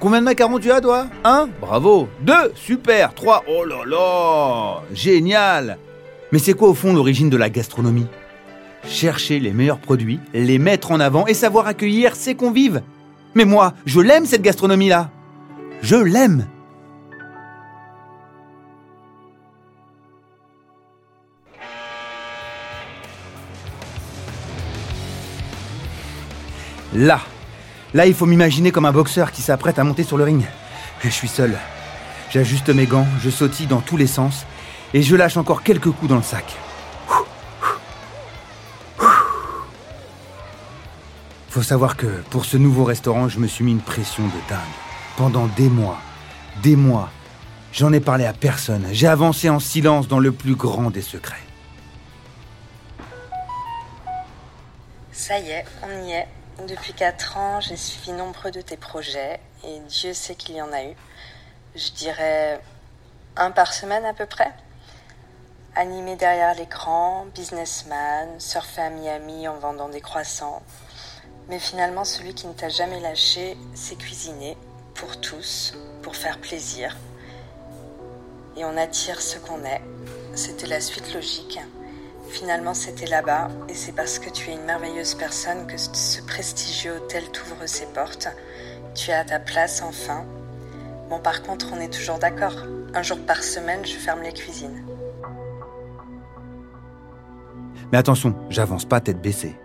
Combien 0.00 0.18
de 0.20 0.24
macarons 0.24 0.58
tu 0.58 0.70
as, 0.70 0.80
toi 0.80 1.06
Un 1.22 1.48
Bravo. 1.60 2.08
Deux 2.20 2.52
Super. 2.54 3.14
Trois 3.14 3.42
Oh 3.48 3.64
là 3.64 3.84
là 3.86 4.82
Génial 4.92 5.78
Mais 6.32 6.38
c'est 6.40 6.52
quoi 6.52 6.68
au 6.68 6.74
fond 6.74 6.92
l'origine 6.92 7.30
de 7.30 7.36
la 7.38 7.48
gastronomie? 7.48 8.06
Chercher 8.86 9.38
les 9.38 9.52
meilleurs 9.52 9.78
produits, 9.78 10.20
les 10.34 10.58
mettre 10.58 10.90
en 10.90 11.00
avant 11.00 11.26
et 11.26 11.32
savoir 11.32 11.66
accueillir 11.66 12.16
ses 12.16 12.34
convives. 12.34 12.82
Mais 13.34 13.46
moi, 13.46 13.72
je 13.86 14.00
l'aime 14.00 14.26
cette 14.26 14.42
gastronomie-là. 14.42 15.10
Je 15.80 15.96
l'aime. 15.96 16.46
Là, 26.94 27.20
là, 27.92 28.06
il 28.06 28.14
faut 28.14 28.26
m'imaginer 28.26 28.70
comme 28.70 28.86
un 28.86 28.92
boxeur 28.92 29.32
qui 29.32 29.42
s'apprête 29.42 29.78
à 29.78 29.84
monter 29.84 30.04
sur 30.04 30.16
le 30.16 30.24
ring. 30.24 30.44
Je 31.02 31.08
suis 31.08 31.28
seul. 31.28 31.58
J'ajuste 32.30 32.70
mes 32.70 32.86
gants, 32.86 33.06
je 33.20 33.30
sautille 33.30 33.66
dans 33.66 33.80
tous 33.80 33.96
les 33.96 34.06
sens 34.06 34.46
et 34.92 35.02
je 35.02 35.16
lâche 35.16 35.36
encore 35.36 35.62
quelques 35.62 35.90
coups 35.90 36.08
dans 36.08 36.16
le 36.16 36.22
sac. 36.22 36.44
Faut 41.48 41.62
savoir 41.62 41.96
que 41.96 42.06
pour 42.30 42.44
ce 42.44 42.56
nouveau 42.56 42.84
restaurant, 42.84 43.28
je 43.28 43.38
me 43.38 43.46
suis 43.46 43.64
mis 43.64 43.72
une 43.72 43.80
pression 43.80 44.24
de 44.24 44.48
dingue. 44.48 44.58
Pendant 45.16 45.46
des 45.46 45.68
mois, 45.68 45.98
des 46.62 46.74
mois, 46.74 47.10
j'en 47.72 47.92
ai 47.92 48.00
parlé 48.00 48.24
à 48.24 48.32
personne. 48.32 48.86
J'ai 48.92 49.06
avancé 49.06 49.48
en 49.48 49.60
silence 49.60 50.08
dans 50.08 50.18
le 50.18 50.32
plus 50.32 50.56
grand 50.56 50.90
des 50.90 51.02
secrets. 51.02 51.36
Ça 55.12 55.38
y 55.38 55.50
est, 55.50 55.64
on 55.84 56.06
y 56.06 56.12
est. 56.12 56.26
Depuis 56.60 56.92
4 56.94 57.36
ans, 57.36 57.60
j'ai 57.60 57.76
suivi 57.76 58.12
nombreux 58.12 58.52
de 58.52 58.60
tes 58.60 58.76
projets 58.76 59.40
et 59.64 59.80
Dieu 59.80 60.14
sait 60.14 60.36
qu'il 60.36 60.54
y 60.54 60.62
en 60.62 60.72
a 60.72 60.84
eu. 60.84 60.94
Je 61.74 61.90
dirais 61.90 62.60
un 63.36 63.50
par 63.50 63.74
semaine 63.74 64.04
à 64.04 64.14
peu 64.14 64.24
près. 64.24 64.52
Animé 65.74 66.14
derrière 66.14 66.54
l'écran, 66.54 67.26
businessman, 67.34 68.38
surfer 68.38 68.82
à 68.82 68.90
Miami 68.90 69.48
en 69.48 69.58
vendant 69.58 69.88
des 69.88 70.00
croissants. 70.00 70.62
Mais 71.48 71.58
finalement, 71.58 72.04
celui 72.04 72.34
qui 72.34 72.46
ne 72.46 72.52
t'a 72.52 72.68
jamais 72.68 73.00
lâché, 73.00 73.58
c'est 73.74 73.96
cuisiner 73.96 74.56
pour 74.94 75.20
tous, 75.20 75.74
pour 76.02 76.14
faire 76.14 76.38
plaisir. 76.38 76.96
Et 78.56 78.64
on 78.64 78.76
attire 78.76 79.20
ce 79.20 79.38
qu'on 79.38 79.64
est. 79.64 79.82
C'était 80.36 80.68
la 80.68 80.80
suite 80.80 81.12
logique. 81.12 81.58
Finalement, 82.30 82.74
c'était 82.74 83.06
là-bas, 83.06 83.48
et 83.68 83.74
c'est 83.74 83.92
parce 83.92 84.18
que 84.18 84.28
tu 84.30 84.50
es 84.50 84.54
une 84.54 84.64
merveilleuse 84.64 85.14
personne 85.14 85.66
que 85.66 85.76
ce 85.76 86.20
prestigieux 86.22 86.96
hôtel 86.96 87.24
t'ouvre 87.30 87.66
ses 87.66 87.86
portes. 87.86 88.28
Tu 88.94 89.10
à 89.10 89.24
ta 89.24 89.38
place 89.38 89.82
enfin. 89.82 90.24
Bon, 91.08 91.20
par 91.20 91.42
contre, 91.42 91.68
on 91.72 91.80
est 91.80 91.92
toujours 91.92 92.18
d'accord. 92.18 92.54
Un 92.94 93.02
jour 93.02 93.18
par 93.26 93.42
semaine, 93.42 93.84
je 93.84 93.94
ferme 93.94 94.22
les 94.22 94.32
cuisines. 94.32 94.84
Mais 97.92 97.98
attention, 97.98 98.34
j'avance 98.50 98.84
pas 98.84 99.00
tête 99.00 99.20
baissée. 99.20 99.56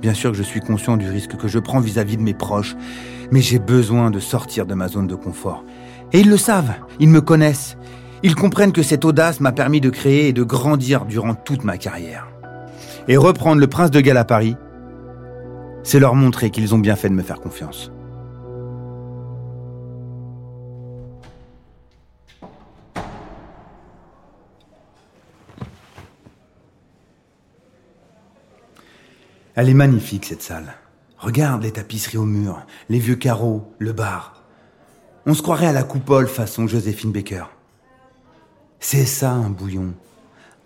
Bien 0.00 0.14
sûr 0.14 0.32
que 0.32 0.36
je 0.36 0.42
suis 0.42 0.60
conscient 0.60 0.96
du 0.96 1.08
risque 1.08 1.36
que 1.36 1.48
je 1.48 1.58
prends 1.58 1.80
vis-à-vis 1.80 2.16
de 2.16 2.22
mes 2.22 2.34
proches, 2.34 2.76
mais 3.30 3.40
j'ai 3.40 3.58
besoin 3.58 4.10
de 4.10 4.18
sortir 4.18 4.66
de 4.66 4.74
ma 4.74 4.88
zone 4.88 5.06
de 5.06 5.14
confort. 5.14 5.64
Et 6.12 6.20
ils 6.20 6.28
le 6.28 6.36
savent, 6.36 6.74
ils 7.00 7.08
me 7.08 7.20
connaissent. 7.20 7.76
Ils 8.26 8.34
comprennent 8.34 8.72
que 8.72 8.82
cette 8.82 9.04
audace 9.04 9.40
m'a 9.40 9.52
permis 9.52 9.82
de 9.82 9.90
créer 9.90 10.28
et 10.28 10.32
de 10.32 10.42
grandir 10.42 11.04
durant 11.04 11.34
toute 11.34 11.62
ma 11.62 11.76
carrière. 11.76 12.26
Et 13.06 13.18
reprendre 13.18 13.60
le 13.60 13.66
prince 13.66 13.90
de 13.90 14.00
Galles 14.00 14.16
à 14.16 14.24
Paris, 14.24 14.56
c'est 15.82 16.00
leur 16.00 16.14
montrer 16.14 16.48
qu'ils 16.48 16.74
ont 16.74 16.78
bien 16.78 16.96
fait 16.96 17.10
de 17.10 17.14
me 17.14 17.22
faire 17.22 17.38
confiance. 17.38 17.92
Elle 29.54 29.68
est 29.68 29.74
magnifique 29.74 30.24
cette 30.24 30.40
salle. 30.40 30.72
Regarde 31.18 31.62
les 31.62 31.72
tapisseries 31.72 32.16
au 32.16 32.24
mur, 32.24 32.64
les 32.88 32.98
vieux 32.98 33.16
carreaux, 33.16 33.70
le 33.78 33.92
bar. 33.92 34.42
On 35.26 35.34
se 35.34 35.42
croirait 35.42 35.66
à 35.66 35.72
la 35.72 35.82
coupole 35.82 36.26
façon 36.26 36.66
Joséphine 36.66 37.12
Baker. 37.12 37.53
C'est 38.86 39.06
ça 39.06 39.32
un 39.32 39.48
bouillon, 39.48 39.94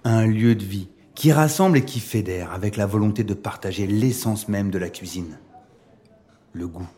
un 0.02 0.26
lieu 0.26 0.56
de 0.56 0.64
vie 0.64 0.88
qui 1.14 1.30
rassemble 1.30 1.78
et 1.78 1.84
qui 1.84 2.00
fédère 2.00 2.50
avec 2.50 2.76
la 2.76 2.84
volonté 2.84 3.22
de 3.22 3.32
partager 3.32 3.86
l'essence 3.86 4.48
même 4.48 4.70
de 4.70 4.78
la 4.78 4.88
cuisine. 4.90 5.38
Le 6.52 6.66
goût. 6.66 6.88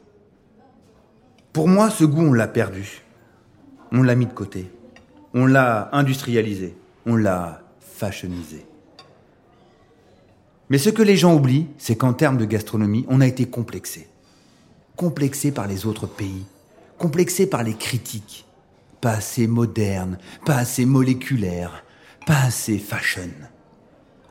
Pour 1.52 1.68
moi, 1.68 1.90
ce 1.90 2.04
goût, 2.04 2.22
on 2.22 2.32
l'a 2.32 2.48
perdu. 2.48 3.02
On 3.92 4.02
l'a 4.02 4.14
mis 4.14 4.24
de 4.24 4.32
côté. 4.32 4.70
On 5.34 5.44
l'a 5.44 5.90
industrialisé. 5.92 6.74
On 7.04 7.16
l'a 7.16 7.64
fashionisé. 7.80 8.64
Mais 10.70 10.78
ce 10.78 10.88
que 10.88 11.02
les 11.02 11.18
gens 11.18 11.34
oublient, 11.34 11.68
c'est 11.76 11.96
qu'en 11.96 12.14
termes 12.14 12.38
de 12.38 12.46
gastronomie, 12.46 13.04
on 13.10 13.20
a 13.20 13.26
été 13.26 13.44
complexé. 13.44 14.08
Complexé 14.96 15.52
par 15.52 15.66
les 15.66 15.84
autres 15.84 16.06
pays, 16.06 16.46
complexé 16.96 17.46
par 17.46 17.62
les 17.62 17.74
critiques. 17.74 18.46
Pas 19.00 19.12
assez 19.12 19.46
moderne, 19.46 20.18
pas 20.44 20.56
assez 20.56 20.84
moléculaire, 20.84 21.84
pas 22.26 22.42
assez 22.46 22.78
fashion. 22.78 23.30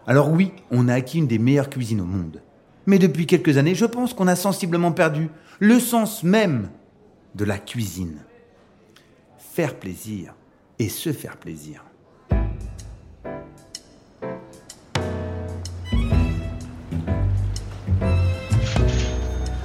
Alors 0.05 0.31
oui, 0.31 0.51
on 0.71 0.87
a 0.87 0.93
acquis 0.93 1.19
une 1.19 1.27
des 1.27 1.39
meilleures 1.39 1.69
cuisines 1.69 2.01
au 2.01 2.05
monde. 2.05 2.41
Mais 2.85 2.99
depuis 2.99 3.25
quelques 3.25 3.57
années, 3.57 3.75
je 3.75 3.85
pense 3.85 4.13
qu'on 4.13 4.27
a 4.27 4.35
sensiblement 4.35 4.91
perdu 4.91 5.29
le 5.59 5.79
sens 5.79 6.23
même 6.23 6.69
de 7.35 7.45
la 7.45 7.57
cuisine. 7.57 8.17
Faire 9.37 9.75
plaisir 9.75 10.33
et 10.79 10.89
se 10.89 11.11
faire 11.11 11.37
plaisir. 11.37 11.83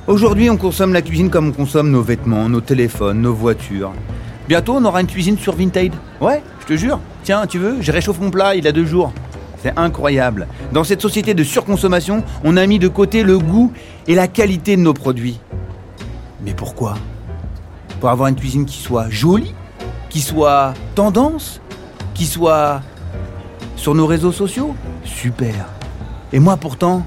Aujourd'hui, 0.07 0.51
on 0.51 0.59
consomme 0.59 0.93
la 0.93 1.01
cuisine 1.01 1.31
comme 1.31 1.49
on 1.49 1.53
consomme 1.53 1.91
nos 1.91 2.03
vêtements, 2.03 2.51
nos 2.51 2.61
téléphones, 2.61 3.23
nos 3.23 3.33
voitures. 3.33 3.95
Bientôt, 4.49 4.75
on 4.77 4.85
aura 4.85 5.01
une 5.01 5.07
cuisine 5.07 5.39
sur 5.39 5.55
Vinted. 5.55 5.93
Ouais, 6.21 6.43
je 6.61 6.67
te 6.67 6.77
jure. 6.77 7.01
Tiens, 7.23 7.47
tu 7.47 7.59
veux, 7.59 7.81
je 7.81 7.91
réchauffe 7.93 8.21
mon 8.21 8.31
plat, 8.31 8.55
il 8.55 8.67
a 8.67 8.73
deux 8.73 8.85
jours. 8.85 9.13
C'est 9.63 9.73
incroyable. 9.77 10.47
Dans 10.73 10.85
cette 10.85 11.01
société 11.01 11.33
de 11.33 11.43
surconsommation, 11.43 12.23
on 12.45 12.57
a 12.57 12.67
mis 12.67 12.79
de 12.79 12.89
côté 12.89 13.23
le 13.23 13.39
goût 13.39 13.73
et 14.07 14.15
la 14.15 14.29
qualité 14.29 14.77
de 14.77 14.83
nos 14.83 14.93
produits. 14.93 15.41
Mais 16.45 16.53
pourquoi? 16.53 16.95
Pour 18.01 18.11
avoir 18.11 18.29
une 18.29 18.37
cuisine 18.37 18.67
qui 18.67 18.83
soit 18.83 19.09
jolie, 19.09 19.55
qui 20.11 20.21
soit 20.21 20.75
tendance, 20.95 21.63
qui 22.13 22.27
soit 22.27 22.83
sur 23.77 23.95
nos 23.95 24.07
réseaux 24.07 24.33
sociaux? 24.33 24.75
Super. 25.05 25.69
Et 26.35 26.41
moi 26.41 26.59
pourtant, 26.59 27.05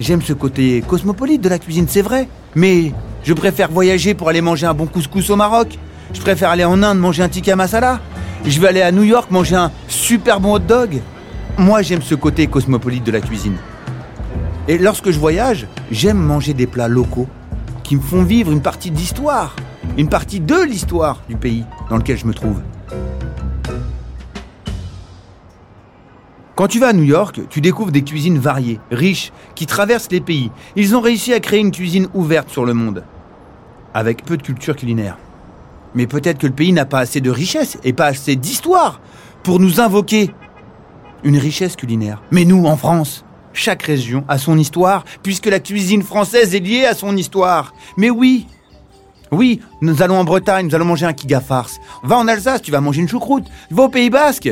J'aime 0.00 0.22
ce 0.22 0.32
côté 0.32 0.82
cosmopolite 0.86 1.42
de 1.42 1.50
la 1.50 1.58
cuisine, 1.58 1.84
c'est 1.86 2.00
vrai. 2.00 2.26
Mais 2.54 2.92
je 3.22 3.34
préfère 3.34 3.70
voyager 3.70 4.14
pour 4.14 4.30
aller 4.30 4.40
manger 4.40 4.66
un 4.66 4.72
bon 4.72 4.86
couscous 4.86 5.28
au 5.28 5.36
Maroc. 5.36 5.78
Je 6.12 6.20
préfère 6.20 6.50
aller 6.50 6.64
en 6.64 6.82
Inde 6.82 6.98
manger 6.98 7.22
un 7.22 7.28
tikka 7.28 7.56
masala. 7.56 8.00
Je 8.44 8.60
vais 8.60 8.68
aller 8.68 8.82
à 8.82 8.92
New 8.92 9.02
York 9.02 9.30
manger 9.30 9.56
un 9.56 9.70
super 9.88 10.40
bon 10.40 10.54
hot 10.54 10.60
dog. 10.60 11.00
Moi, 11.58 11.82
j'aime 11.82 12.02
ce 12.02 12.14
côté 12.14 12.46
cosmopolite 12.46 13.04
de 13.04 13.12
la 13.12 13.20
cuisine. 13.20 13.56
Et 14.68 14.78
lorsque 14.78 15.10
je 15.10 15.18
voyage, 15.18 15.66
j'aime 15.90 16.18
manger 16.18 16.54
des 16.54 16.66
plats 16.66 16.88
locaux 16.88 17.28
qui 17.82 17.96
me 17.96 18.00
font 18.00 18.22
vivre 18.22 18.52
une 18.52 18.62
partie 18.62 18.90
d'histoire, 18.90 19.56
une 19.96 20.08
partie 20.08 20.40
de 20.40 20.62
l'histoire 20.62 21.22
du 21.28 21.36
pays 21.36 21.64
dans 21.88 21.96
lequel 21.96 22.16
je 22.16 22.26
me 22.26 22.34
trouve. 22.34 22.60
Quand 26.54 26.68
tu 26.68 26.78
vas 26.78 26.88
à 26.88 26.92
New 26.92 27.04
York, 27.04 27.40
tu 27.48 27.60
découvres 27.60 27.90
des 27.90 28.04
cuisines 28.04 28.38
variées, 28.38 28.80
riches, 28.90 29.32
qui 29.54 29.66
traversent 29.66 30.10
les 30.10 30.20
pays. 30.20 30.50
Ils 30.76 30.94
ont 30.94 31.00
réussi 31.00 31.32
à 31.32 31.40
créer 31.40 31.60
une 31.60 31.70
cuisine 31.70 32.08
ouverte 32.12 32.50
sur 32.50 32.66
le 32.66 32.74
monde, 32.74 33.02
avec 33.94 34.24
peu 34.24 34.36
de 34.36 34.42
culture 34.42 34.76
culinaire. 34.76 35.16
Mais 35.94 36.06
peut-être 36.06 36.38
que 36.38 36.46
le 36.46 36.52
pays 36.52 36.72
n'a 36.72 36.84
pas 36.84 37.00
assez 37.00 37.20
de 37.20 37.30
richesse 37.30 37.78
et 37.84 37.92
pas 37.92 38.06
assez 38.06 38.36
d'histoire 38.36 39.00
pour 39.42 39.58
nous 39.60 39.80
invoquer 39.80 40.30
une 41.24 41.36
richesse 41.36 41.76
culinaire. 41.76 42.22
Mais 42.30 42.44
nous, 42.44 42.64
en 42.66 42.76
France, 42.76 43.24
chaque 43.52 43.82
région 43.82 44.24
a 44.28 44.38
son 44.38 44.56
histoire, 44.58 45.04
puisque 45.22 45.46
la 45.46 45.60
cuisine 45.60 46.02
française 46.02 46.54
est 46.54 46.60
liée 46.60 46.84
à 46.84 46.94
son 46.94 47.16
histoire. 47.16 47.74
Mais 47.96 48.10
oui, 48.10 48.46
oui, 49.32 49.60
nous 49.80 50.02
allons 50.02 50.18
en 50.18 50.24
Bretagne, 50.24 50.66
nous 50.66 50.74
allons 50.74 50.84
manger 50.84 51.06
un 51.06 51.12
kiga 51.12 51.40
farce. 51.40 51.78
Va 52.02 52.16
en 52.16 52.28
Alsace, 52.28 52.62
tu 52.62 52.70
vas 52.70 52.80
manger 52.80 53.00
une 53.00 53.08
choucroute. 53.08 53.46
Va 53.70 53.84
au 53.84 53.88
Pays 53.88 54.10
Basque, 54.10 54.50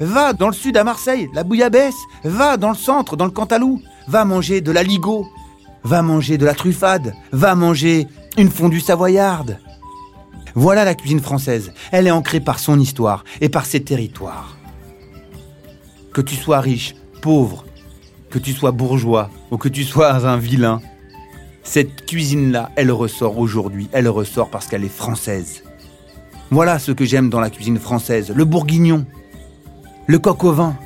Va 0.00 0.32
dans 0.32 0.48
le 0.48 0.54
sud 0.54 0.76
à 0.76 0.82
Marseille, 0.82 1.30
la 1.34 1.44
bouillabaisse. 1.44 1.94
Va 2.24 2.56
dans 2.56 2.70
le 2.70 2.76
centre, 2.76 3.16
dans 3.16 3.26
le 3.26 3.30
Cantalou. 3.30 3.80
Va 4.08 4.24
manger 4.24 4.60
de 4.60 4.72
la 4.72 4.82
ligo. 4.82 5.26
Va 5.84 6.02
manger 6.02 6.36
de 6.36 6.44
la 6.44 6.54
truffade. 6.54 7.14
Va 7.32 7.54
manger 7.54 8.08
une 8.36 8.50
fondue 8.50 8.80
savoyarde. 8.80 9.58
Voilà 10.54 10.84
la 10.84 10.94
cuisine 10.94 11.20
française. 11.20 11.72
Elle 11.90 12.06
est 12.06 12.12
ancrée 12.12 12.40
par 12.40 12.58
son 12.58 12.78
histoire 12.78 13.24
et 13.40 13.48
par 13.48 13.66
ses 13.66 13.82
territoires. 13.82 14.56
Que 16.12 16.20
tu 16.20 16.36
sois 16.36 16.60
riche, 16.60 16.94
pauvre, 17.22 17.64
que 18.30 18.38
tu 18.38 18.52
sois 18.52 18.72
bourgeois 18.72 19.30
ou 19.50 19.58
que 19.58 19.68
tu 19.68 19.84
sois 19.84 20.12
un 20.12 20.36
vilain, 20.36 20.80
cette 21.64 22.04
cuisine-là, 22.06 22.70
elle 22.76 22.92
ressort 22.92 23.38
aujourd'hui. 23.38 23.88
Elle 23.92 24.08
ressort 24.08 24.50
parce 24.50 24.66
qu'elle 24.66 24.84
est 24.84 24.88
française. 24.88 25.64
Voilà 26.50 26.78
ce 26.78 26.92
que 26.92 27.04
j'aime 27.04 27.30
dans 27.30 27.40
la 27.40 27.50
cuisine 27.50 27.78
française, 27.78 28.32
le 28.34 28.44
bourguignon, 28.44 29.06
le 30.06 30.18
coq 30.18 30.44
au 30.44 30.52
vin, 30.52 30.76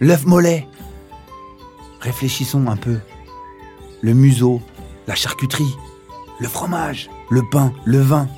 l'œuf 0.00 0.24
mollet. 0.24 0.66
Réfléchissons 2.00 2.66
un 2.68 2.76
peu. 2.76 2.98
Le 4.00 4.14
museau, 4.14 4.62
la 5.06 5.14
charcuterie, 5.14 5.76
le 6.40 6.48
fromage, 6.48 7.10
le 7.30 7.42
pain, 7.50 7.72
le 7.84 7.98
vin. 7.98 8.28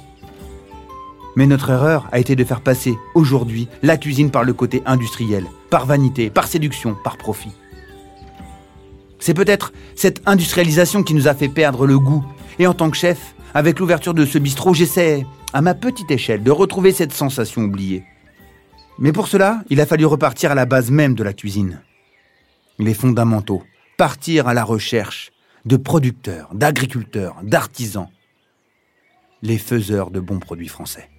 Mais 1.40 1.46
notre 1.46 1.70
erreur 1.70 2.06
a 2.12 2.18
été 2.18 2.36
de 2.36 2.44
faire 2.44 2.60
passer 2.60 2.98
aujourd'hui 3.14 3.66
la 3.82 3.96
cuisine 3.96 4.30
par 4.30 4.44
le 4.44 4.52
côté 4.52 4.82
industriel, 4.84 5.46
par 5.70 5.86
vanité, 5.86 6.28
par 6.28 6.46
séduction, 6.46 6.94
par 7.02 7.16
profit. 7.16 7.52
C'est 9.18 9.32
peut-être 9.32 9.72
cette 9.96 10.20
industrialisation 10.26 11.02
qui 11.02 11.14
nous 11.14 11.28
a 11.28 11.34
fait 11.34 11.48
perdre 11.48 11.86
le 11.86 11.98
goût. 11.98 12.22
Et 12.58 12.66
en 12.66 12.74
tant 12.74 12.90
que 12.90 12.96
chef, 12.98 13.34
avec 13.54 13.78
l'ouverture 13.78 14.12
de 14.12 14.26
ce 14.26 14.36
bistrot, 14.36 14.74
j'essaie, 14.74 15.24
à 15.54 15.62
ma 15.62 15.72
petite 15.72 16.10
échelle, 16.10 16.42
de 16.42 16.50
retrouver 16.50 16.92
cette 16.92 17.14
sensation 17.14 17.62
oubliée. 17.62 18.04
Mais 18.98 19.12
pour 19.12 19.26
cela, 19.26 19.62
il 19.70 19.80
a 19.80 19.86
fallu 19.86 20.04
repartir 20.04 20.52
à 20.52 20.54
la 20.54 20.66
base 20.66 20.90
même 20.90 21.14
de 21.14 21.24
la 21.24 21.32
cuisine. 21.32 21.80
Les 22.78 22.92
fondamentaux. 22.92 23.62
Partir 23.96 24.46
à 24.46 24.52
la 24.52 24.62
recherche 24.62 25.32
de 25.64 25.78
producteurs, 25.78 26.50
d'agriculteurs, 26.52 27.36
d'artisans. 27.42 28.10
Les 29.40 29.56
faiseurs 29.56 30.10
de 30.10 30.20
bons 30.20 30.38
produits 30.38 30.68
français. 30.68 31.09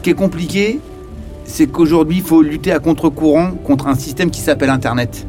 Ce 0.00 0.02
qui 0.02 0.08
est 0.08 0.14
compliqué, 0.14 0.80
c'est 1.44 1.66
qu'aujourd'hui, 1.66 2.16
il 2.16 2.22
faut 2.22 2.40
lutter 2.40 2.72
à 2.72 2.78
contre-courant 2.78 3.50
contre 3.50 3.86
un 3.86 3.94
système 3.94 4.30
qui 4.30 4.40
s'appelle 4.40 4.70
Internet. 4.70 5.26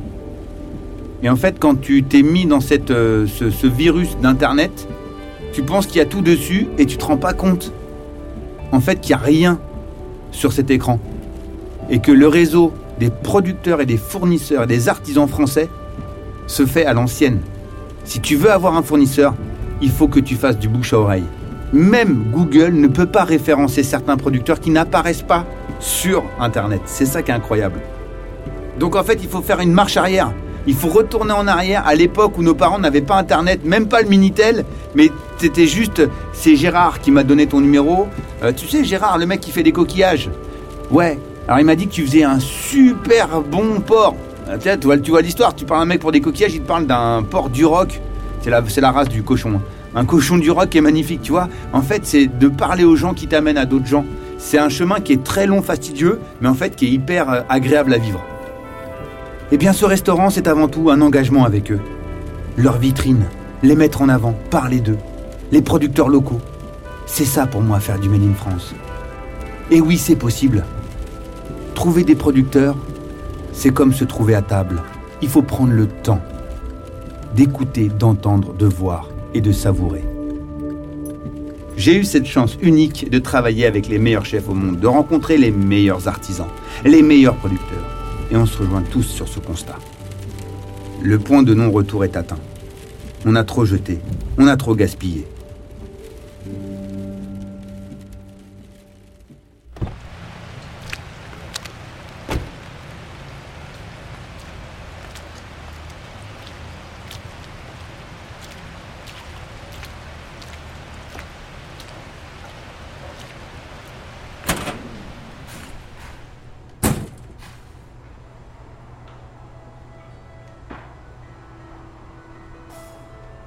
Et 1.22 1.30
en 1.30 1.36
fait, 1.36 1.60
quand 1.60 1.82
tu 1.82 2.04
t'es 2.04 2.22
mis 2.22 2.46
dans 2.46 2.60
euh, 2.92 3.28
ce, 3.28 3.68
virus 3.68 4.16
d'Internet, 4.22 4.88
tu 5.52 5.62
penses 5.62 5.88
qu'il 5.88 5.98
y 5.98 6.00
a 6.00 6.06
tout 6.06 6.22
dessus 6.22 6.68
et 6.78 6.86
tu 6.86 6.96
te 6.96 7.04
rends 7.04 7.18
pas 7.18 7.34
compte, 7.34 7.74
en 8.72 8.80
fait, 8.80 9.02
qu'il 9.02 9.14
n'y 9.14 9.22
a 9.22 9.26
rien 9.26 9.60
sur 10.32 10.54
cet 10.54 10.72
écran. 10.72 11.02
Et 11.90 12.00
que 12.00 12.14
le 12.14 12.30
réseau 12.30 12.72
des 12.98 13.10
producteurs 13.10 13.82
et 13.82 13.86
des 13.86 13.98
fournisseurs 13.98 14.64
et 14.64 14.68
des 14.68 14.88
artisans 14.88 15.28
français 15.28 15.68
se 16.48 16.66
fait 16.66 16.86
à 16.86 16.94
l'ancienne. 16.94 17.42
Si 18.06 18.22
tu 18.22 18.38
veux 18.38 18.52
avoir 18.52 18.78
un 18.78 18.84
fournisseur, 18.84 19.34
il 19.82 19.92
faut 19.92 20.08
que 20.08 20.22
tu 20.22 20.36
fasses 20.36 20.58
du 20.58 20.70
bouche 20.70 20.94
à 20.94 21.00
oreille. 21.00 21.26
Même 21.74 22.26
Google 22.32 22.74
ne 22.74 22.88
peut 22.88 23.06
pas 23.06 23.24
référencer 23.24 23.84
certains 23.84 24.18
producteurs 24.18 24.60
qui 24.60 24.70
n'apparaissent 24.70 25.22
pas 25.22 25.46
sur 25.80 26.24
Internet. 26.40 26.82
C'est 26.86 27.06
ça 27.06 27.22
qui 27.22 27.32
est 27.32 27.34
incroyable. 27.34 27.80
Donc 28.80 28.96
en 28.96 29.04
fait, 29.04 29.20
il 29.22 29.30
faut 29.30 29.42
faire 29.42 29.60
une 29.60 29.74
marche 29.74 29.98
arrière. 29.98 30.32
Il 30.68 30.76
faut 30.76 30.90
retourner 30.90 31.34
en 31.34 31.48
arrière 31.48 31.88
à 31.88 31.96
l'époque 31.96 32.38
où 32.38 32.44
nos 32.44 32.54
parents 32.54 32.78
n'avaient 32.78 33.02
pas 33.02 33.16
Internet, 33.16 33.66
même 33.66 33.88
pas 33.88 34.02
le 34.02 34.10
Minitel, 34.10 34.64
mais 34.94 35.10
c'était 35.38 35.66
juste, 35.66 36.04
c'est 36.34 36.56
Gérard 36.56 37.00
qui 37.00 37.10
m'a 37.10 37.24
donné 37.24 37.48
ton 37.48 37.62
numéro. 37.62 38.08
Euh, 38.44 38.52
tu 38.56 38.68
sais, 38.68 38.84
Gérard, 38.84 39.18
le 39.18 39.26
mec 39.26 39.40
qui 39.40 39.52
fait 39.52 39.64
des 39.64 39.72
coquillages. 39.72 40.30
Ouais. 40.92 41.18
Alors 41.48 41.60
il 41.60 41.66
m'a 41.66 41.76
dit 41.76 41.88
que 41.88 41.94
tu 41.94 42.06
faisais 42.06 42.24
un 42.24 42.40
super 42.40 43.42
bon 43.42 43.80
port. 43.80 44.16
Euh, 44.50 44.58
tu 45.02 45.12
vois, 45.12 45.22
l'histoire, 45.22 45.56
tu 45.56 45.66
parles 45.66 45.80
à 45.80 45.84
un 45.84 45.88
mec 45.88 46.00
pour 46.00 46.12
des 46.12 46.22
coquillages, 46.22 46.54
il 46.54 46.62
te 46.62 46.68
parle 46.68 46.86
d'un 46.86 47.24
port 47.24 47.50
du 47.50 47.66
rock. 47.66 48.00
C'est 48.42 48.52
la, 48.52 48.62
c'est 48.68 48.82
la 48.82 48.92
race 48.92 49.10
du 49.10 49.24
cochon. 49.24 49.60
Un 49.94 50.06
cochon 50.06 50.38
du 50.38 50.52
rock 50.52 50.76
est 50.76 50.82
magnifique, 50.82 51.22
tu 51.22 51.32
vois. 51.32 51.50
En 51.74 51.82
fait, 51.82 52.06
c'est 52.06 52.28
de 52.28 52.48
parler 52.48 52.86
aux 52.86 52.96
gens 52.96 53.14
qui 53.14 53.28
t'amènent 53.28 53.58
à 53.58 53.66
d'autres 53.66 53.88
gens. 53.88 54.06
C'est 54.38 54.58
un 54.58 54.70
chemin 54.70 55.02
qui 55.02 55.14
est 55.14 55.24
très 55.24 55.46
long, 55.46 55.62
fastidieux, 55.62 56.20
mais 56.40 56.48
en 56.48 56.54
fait 56.54 56.76
qui 56.76 56.86
est 56.86 56.92
hyper 56.92 57.30
euh, 57.30 57.42
agréable 57.50 57.94
à 57.94 57.98
vivre. 57.98 58.24
Eh 59.52 59.58
bien, 59.58 59.74
ce 59.74 59.86
restaurant, 59.86 60.30
c'est 60.30 60.48
avant 60.48 60.70
tout 60.70 60.90
un 60.90 61.02
engagement 61.02 61.44
avec 61.44 61.72
eux. 61.72 61.82
Leur 62.58 62.78
vitrine, 62.78 63.26
les 63.64 63.76
mettre 63.76 64.02
en 64.02 64.08
avant, 64.08 64.34
parler 64.50 64.80
d'eux, 64.80 64.98
les 65.52 65.62
producteurs 65.62 66.08
locaux. 66.08 66.40
C'est 67.06 67.26
ça 67.26 67.46
pour 67.46 67.62
moi 67.62 67.82
faire 67.82 68.00
du 68.00 68.08
Made 68.08 68.24
in 68.24 68.34
France. 68.34 68.74
Et 69.70 69.82
oui, 69.82 69.98
c'est 69.98 70.16
possible. 70.16 70.64
Trouver 71.76 72.06
des 72.06 72.16
producteurs, 72.16 72.78
c'est 73.52 73.74
comme 73.74 73.94
se 73.94 74.06
trouver 74.06 74.36
à 74.36 74.42
table. 74.42 74.82
Il 75.22 75.28
faut 75.28 75.42
prendre 75.42 75.74
le 75.74 75.88
temps 75.88 76.22
d'écouter, 77.36 77.90
d'entendre, 77.90 78.54
de 78.54 78.66
voir 78.66 79.11
et 79.34 79.42
de 79.42 79.52
savourer. 79.52 80.04
J'ai 81.78 81.96
eu 81.96 82.04
cette 82.04 82.26
chance 82.28 82.58
unique 82.62 83.10
de 83.10 83.18
travailler 83.20 83.66
avec 83.66 83.88
les 83.88 83.98
meilleurs 83.98 84.26
chefs 84.26 84.48
au 84.50 84.54
monde, 84.54 84.80
de 84.80 84.88
rencontrer 84.88 85.38
les 85.38 85.52
meilleurs 85.52 86.08
artisans, 86.08 86.50
les 86.86 87.02
meilleurs 87.02 87.38
producteurs. 87.38 87.88
Et 88.30 88.36
on 88.36 88.46
se 88.46 88.58
rejoint 88.60 88.84
tous 88.84 89.04
sur 89.04 89.28
ce 89.28 89.40
constat. 89.40 89.80
Le 91.02 91.18
point 91.18 91.44
de 91.44 91.54
non-retour 91.54 92.06
est 92.06 92.16
atteint. 92.16 92.40
On 93.26 93.36
a 93.36 93.44
trop 93.44 93.66
jeté, 93.66 94.00
on 94.38 94.48
a 94.48 94.58
trop 94.58 94.76
gaspillé. 94.76 95.26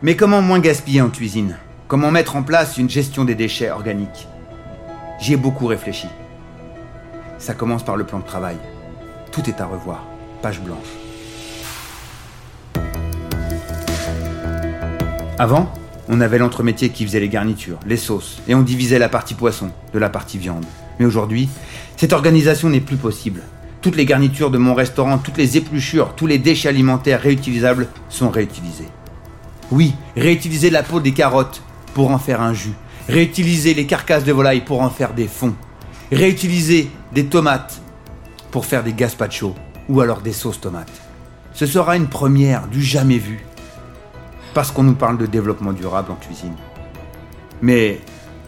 Mais 0.04 0.16
comment 0.16 0.42
moins 0.42 0.60
gaspiller 0.60 1.00
en 1.00 1.08
cuisine? 1.08 1.56
Comment 1.88 2.10
mettre 2.10 2.36
en 2.36 2.42
place 2.42 2.76
une 2.76 2.90
gestion 2.90 3.24
des 3.24 3.34
déchets 3.34 3.70
organiques? 3.70 4.28
J'y 5.18 5.32
ai 5.32 5.36
beaucoup 5.38 5.64
réfléchi. 5.64 6.08
Ça 7.38 7.54
commence 7.54 7.86
par 7.86 7.96
le 7.96 8.04
plan 8.04 8.18
de 8.18 8.24
travail. 8.26 8.58
Tout 9.32 9.48
est 9.48 9.62
à 9.62 9.64
revoir. 9.64 10.04
Page 10.42 10.60
blanche. 10.60 10.76
Avant, 15.38 15.72
on 16.10 16.20
avait 16.20 16.36
l'entremétier 16.36 16.90
qui 16.90 17.06
faisait 17.06 17.20
les 17.20 17.30
garnitures, 17.30 17.80
les 17.86 17.96
sauces, 17.96 18.42
et 18.46 18.54
on 18.54 18.60
divisait 18.60 18.98
la 18.98 19.08
partie 19.08 19.32
poisson 19.32 19.70
de 19.94 19.98
la 19.98 20.10
partie 20.10 20.36
viande. 20.36 20.66
Mais 20.98 21.06
aujourd'hui, 21.06 21.48
cette 21.96 22.12
organisation 22.12 22.68
n'est 22.68 22.82
plus 22.82 22.98
possible. 22.98 23.40
Toutes 23.80 23.96
les 23.96 24.04
garnitures 24.04 24.50
de 24.50 24.58
mon 24.58 24.74
restaurant, 24.74 25.16
toutes 25.16 25.38
les 25.38 25.56
épluchures, 25.56 26.14
tous 26.14 26.26
les 26.26 26.36
déchets 26.36 26.68
alimentaires 26.68 27.22
réutilisables 27.22 27.88
sont 28.10 28.28
réutilisés. 28.28 28.88
Oui, 29.74 29.92
réutiliser 30.16 30.70
la 30.70 30.84
peau 30.84 31.00
des 31.00 31.10
carottes 31.10 31.60
pour 31.94 32.12
en 32.12 32.18
faire 32.20 32.40
un 32.40 32.54
jus. 32.54 32.74
Réutiliser 33.08 33.74
les 33.74 33.86
carcasses 33.86 34.22
de 34.22 34.30
volaille 34.30 34.60
pour 34.60 34.80
en 34.80 34.88
faire 34.88 35.12
des 35.14 35.26
fonds. 35.26 35.56
Réutiliser 36.12 36.88
des 37.10 37.26
tomates 37.26 37.80
pour 38.52 38.66
faire 38.66 38.84
des 38.84 38.92
gazpacho 38.92 39.52
ou 39.88 40.00
alors 40.00 40.20
des 40.20 40.32
sauces 40.32 40.60
tomates. 40.60 41.02
Ce 41.54 41.66
sera 41.66 41.96
une 41.96 42.06
première 42.06 42.68
du 42.68 42.80
jamais 42.84 43.18
vu. 43.18 43.44
Parce 44.54 44.70
qu'on 44.70 44.84
nous 44.84 44.94
parle 44.94 45.18
de 45.18 45.26
développement 45.26 45.72
durable 45.72 46.12
en 46.12 46.16
cuisine. 46.24 46.54
Mais 47.60 47.98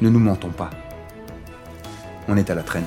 ne 0.00 0.08
nous 0.08 0.20
mentons 0.20 0.50
pas. 0.50 0.70
On 2.28 2.36
est 2.36 2.50
à 2.50 2.54
la 2.54 2.62
traîne. 2.62 2.86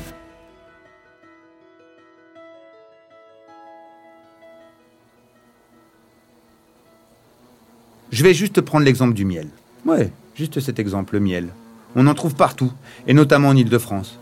Je 8.12 8.24
vais 8.24 8.34
juste 8.34 8.62
prendre 8.62 8.86
l'exemple 8.86 9.14
du 9.14 9.24
miel. 9.24 9.48
Ouais, 9.86 10.12
juste 10.36 10.60
cet 10.60 10.80
exemple, 10.80 11.14
le 11.14 11.20
miel. 11.20 11.50
On 11.96 12.08
en 12.08 12.16
trouve 12.16 12.34
partout, 12.34 12.72
et 13.06 13.14
notamment 13.14 13.50
en 13.50 13.56
Ile-de-France. 13.56 14.18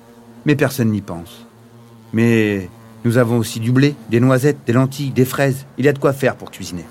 Mais 0.46 0.56
personne 0.56 0.92
n'y 0.92 1.02
pense. 1.02 1.46
Mais 2.12 2.70
nous 3.06 3.18
avons 3.18 3.38
aussi 3.38 3.62
du 3.62 3.72
blé, 3.72 3.96
des 4.10 4.20
noisettes, 4.20 4.60
des 4.68 4.74
lentilles, 4.74 5.12
des 5.12 5.24
fraises. 5.24 5.66
Il 5.78 5.86
y 5.86 5.88
a 5.88 5.94
de 5.94 6.00
quoi 6.00 6.12
faire 6.12 6.36
pour 6.36 6.52
cuisiner. 6.52 6.84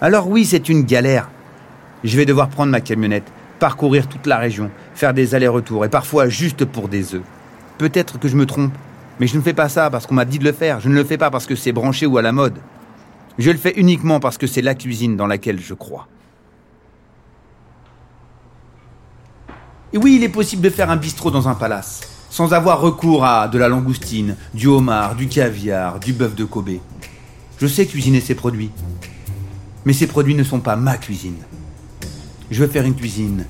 Alors 0.00 0.28
oui, 0.28 0.44
c'est 0.44 0.68
une 0.68 0.84
galère. 0.84 1.28
Je 2.04 2.16
vais 2.16 2.24
devoir 2.24 2.48
prendre 2.48 2.70
ma 2.70 2.80
camionnette, 2.80 3.26
parcourir 3.58 4.08
toute 4.08 4.26
la 4.26 4.38
région, 4.38 4.70
faire 4.94 5.14
des 5.14 5.34
allers-retours, 5.34 5.84
et 5.84 5.88
parfois 5.88 6.28
juste 6.28 6.64
pour 6.64 6.88
des 6.88 7.16
œufs. 7.16 7.22
Peut-être 7.78 8.20
que 8.20 8.28
je 8.28 8.36
me 8.36 8.46
trompe, 8.46 8.72
mais 9.18 9.26
je 9.26 9.36
ne 9.36 9.42
fais 9.42 9.54
pas 9.54 9.68
ça 9.68 9.90
parce 9.90 10.06
qu'on 10.06 10.14
m'a 10.14 10.24
dit 10.24 10.38
de 10.38 10.44
le 10.44 10.52
faire. 10.52 10.78
Je 10.78 10.88
ne 10.88 10.94
le 10.94 11.02
fais 11.02 11.18
pas 11.18 11.32
parce 11.32 11.46
que 11.46 11.56
c'est 11.56 11.72
branché 11.72 12.06
ou 12.06 12.16
à 12.16 12.22
la 12.22 12.30
mode. 12.30 12.58
Je 13.38 13.50
le 13.50 13.58
fais 13.58 13.74
uniquement 13.76 14.20
parce 14.20 14.38
que 14.38 14.46
c'est 14.46 14.62
la 14.62 14.76
cuisine 14.76 15.16
dans 15.16 15.26
laquelle 15.26 15.58
je 15.60 15.74
crois. 15.74 16.06
Et 19.92 19.98
oui, 19.98 20.16
il 20.16 20.24
est 20.24 20.28
possible 20.28 20.62
de 20.62 20.70
faire 20.70 20.90
un 20.90 20.96
bistrot 20.96 21.30
dans 21.30 21.48
un 21.48 21.54
palace, 21.54 22.00
sans 22.28 22.52
avoir 22.52 22.80
recours 22.80 23.24
à 23.24 23.48
de 23.48 23.58
la 23.58 23.68
langoustine, 23.68 24.36
du 24.52 24.66
homard, 24.66 25.16
du 25.16 25.28
caviar, 25.28 25.98
du 25.98 26.12
bœuf 26.12 26.34
de 26.34 26.44
Kobe. 26.44 26.78
Je 27.58 27.66
sais 27.66 27.86
cuisiner 27.86 28.20
ces 28.20 28.34
produits, 28.34 28.70
mais 29.86 29.94
ces 29.94 30.06
produits 30.06 30.34
ne 30.34 30.44
sont 30.44 30.60
pas 30.60 30.76
ma 30.76 30.98
cuisine. 30.98 31.38
Je 32.50 32.62
veux 32.62 32.70
faire 32.70 32.84
une 32.84 32.94
cuisine 32.94 33.46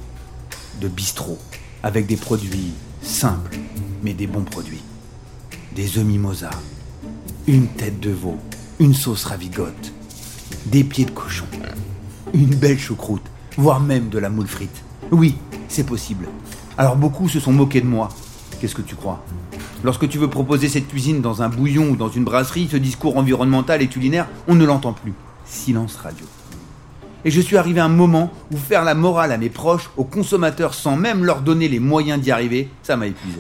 de 0.81 0.87
bistrot, 0.87 1.39
avec 1.83 2.07
des 2.07 2.17
produits 2.17 2.73
simples, 3.03 3.57
mais 4.05 4.15
des 4.15 4.29
bons 4.29 4.45
produits. 4.45 4.83
Des 5.75 5.99
œufs 5.99 6.05
mimosa, 6.05 6.51
une 7.49 7.67
tête 7.67 7.99
de 7.99 8.11
veau, 8.11 8.37
une 8.79 8.95
sauce 8.95 9.25
ravigote, 9.25 9.93
des 10.67 10.85
pieds 10.85 11.05
de 11.05 11.11
cochon, 11.11 11.47
une 12.33 12.55
belle 12.55 12.79
choucroute, 12.79 13.27
voire 13.57 13.81
même 13.81 14.09
de 14.09 14.19
la 14.19 14.31
moule 14.31 14.47
frite. 14.47 14.85
Oui, 15.11 15.37
c'est 15.69 15.85
possible. 15.85 16.29
Alors 16.77 16.97
beaucoup 16.97 17.29
se 17.29 17.41
sont 17.41 17.53
moqués 17.53 17.81
de 17.81 17.87
moi. 17.87 18.09
Qu'est-ce 18.61 18.75
que 18.75 18.83
tu 18.83 18.97
crois? 18.97 19.25
Lorsque 19.85 20.09
tu 20.09 20.19
veux 20.19 20.29
proposer 20.29 20.69
cette 20.69 20.89
cuisine 20.89 21.21
dans 21.21 21.43
un 21.43 21.49
bouillon 21.49 21.91
ou 21.91 21.97
dans 21.97 22.09
une 22.09 22.25
brasserie, 22.25 22.69
ce 22.71 22.77
discours 22.77 23.17
environnemental 23.17 23.81
et 23.83 23.87
culinaire, 23.87 24.27
on 24.49 24.55
ne 24.55 24.65
l'entend 24.65 24.93
plus. 24.93 25.13
Silence 25.45 25.97
radio. 25.97 26.27
Et 27.25 27.31
je 27.31 27.41
suis 27.41 27.57
arrivé 27.57 27.81
à 27.81 27.85
un 27.85 27.89
moment 27.89 28.33
où 28.53 28.57
faire 28.57 28.85
la 28.85 28.95
morale 28.95 29.33
à 29.33 29.39
mes 29.39 29.51
proches, 29.51 29.91
aux 29.97 30.05
consommateurs, 30.05 30.75
sans 30.75 30.97
même 30.97 31.25
leur 31.25 31.43
donner 31.43 31.69
les 31.69 31.81
moyens 31.81 32.21
d'y 32.21 32.31
arriver, 32.31 32.69
ça 32.83 32.97
m'a 32.97 33.07
épuisé. 33.07 33.39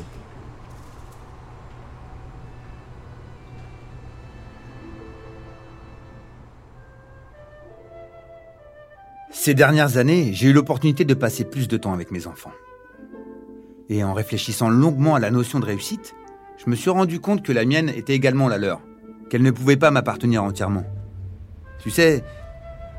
Ces 9.49 9.55
dernières 9.55 9.97
années, 9.97 10.35
j'ai 10.35 10.49
eu 10.49 10.53
l'opportunité 10.53 11.07
de 11.07 11.15
passer 11.15 11.43
plus 11.43 11.69
de 11.69 11.79
temps 11.79 11.95
avec 11.95 12.11
mes 12.11 12.27
enfants. 12.27 12.53
Et 13.89 14.05
en 14.05 14.13
réfléchissant 14.13 14.69
longuement 14.69 15.15
à 15.15 15.21
la 15.21 15.31
notion 15.31 15.59
de 15.59 15.65
réussite, 15.65 16.15
je 16.63 16.69
me 16.69 16.77
suis 16.77 16.91
rendu 16.91 17.19
compte 17.19 17.43
que 17.43 17.53
la 17.53 17.65
mienne 17.65 17.89
était 17.89 18.13
également 18.13 18.49
la 18.49 18.59
leur, 18.59 18.83
qu'elle 19.31 19.41
ne 19.41 19.51
pouvait 19.51 19.79
pas 19.79 19.91
m'appartenir 19.91 20.45
entièrement. 20.45 20.85
Tu 21.79 21.89
sais, 21.89 22.23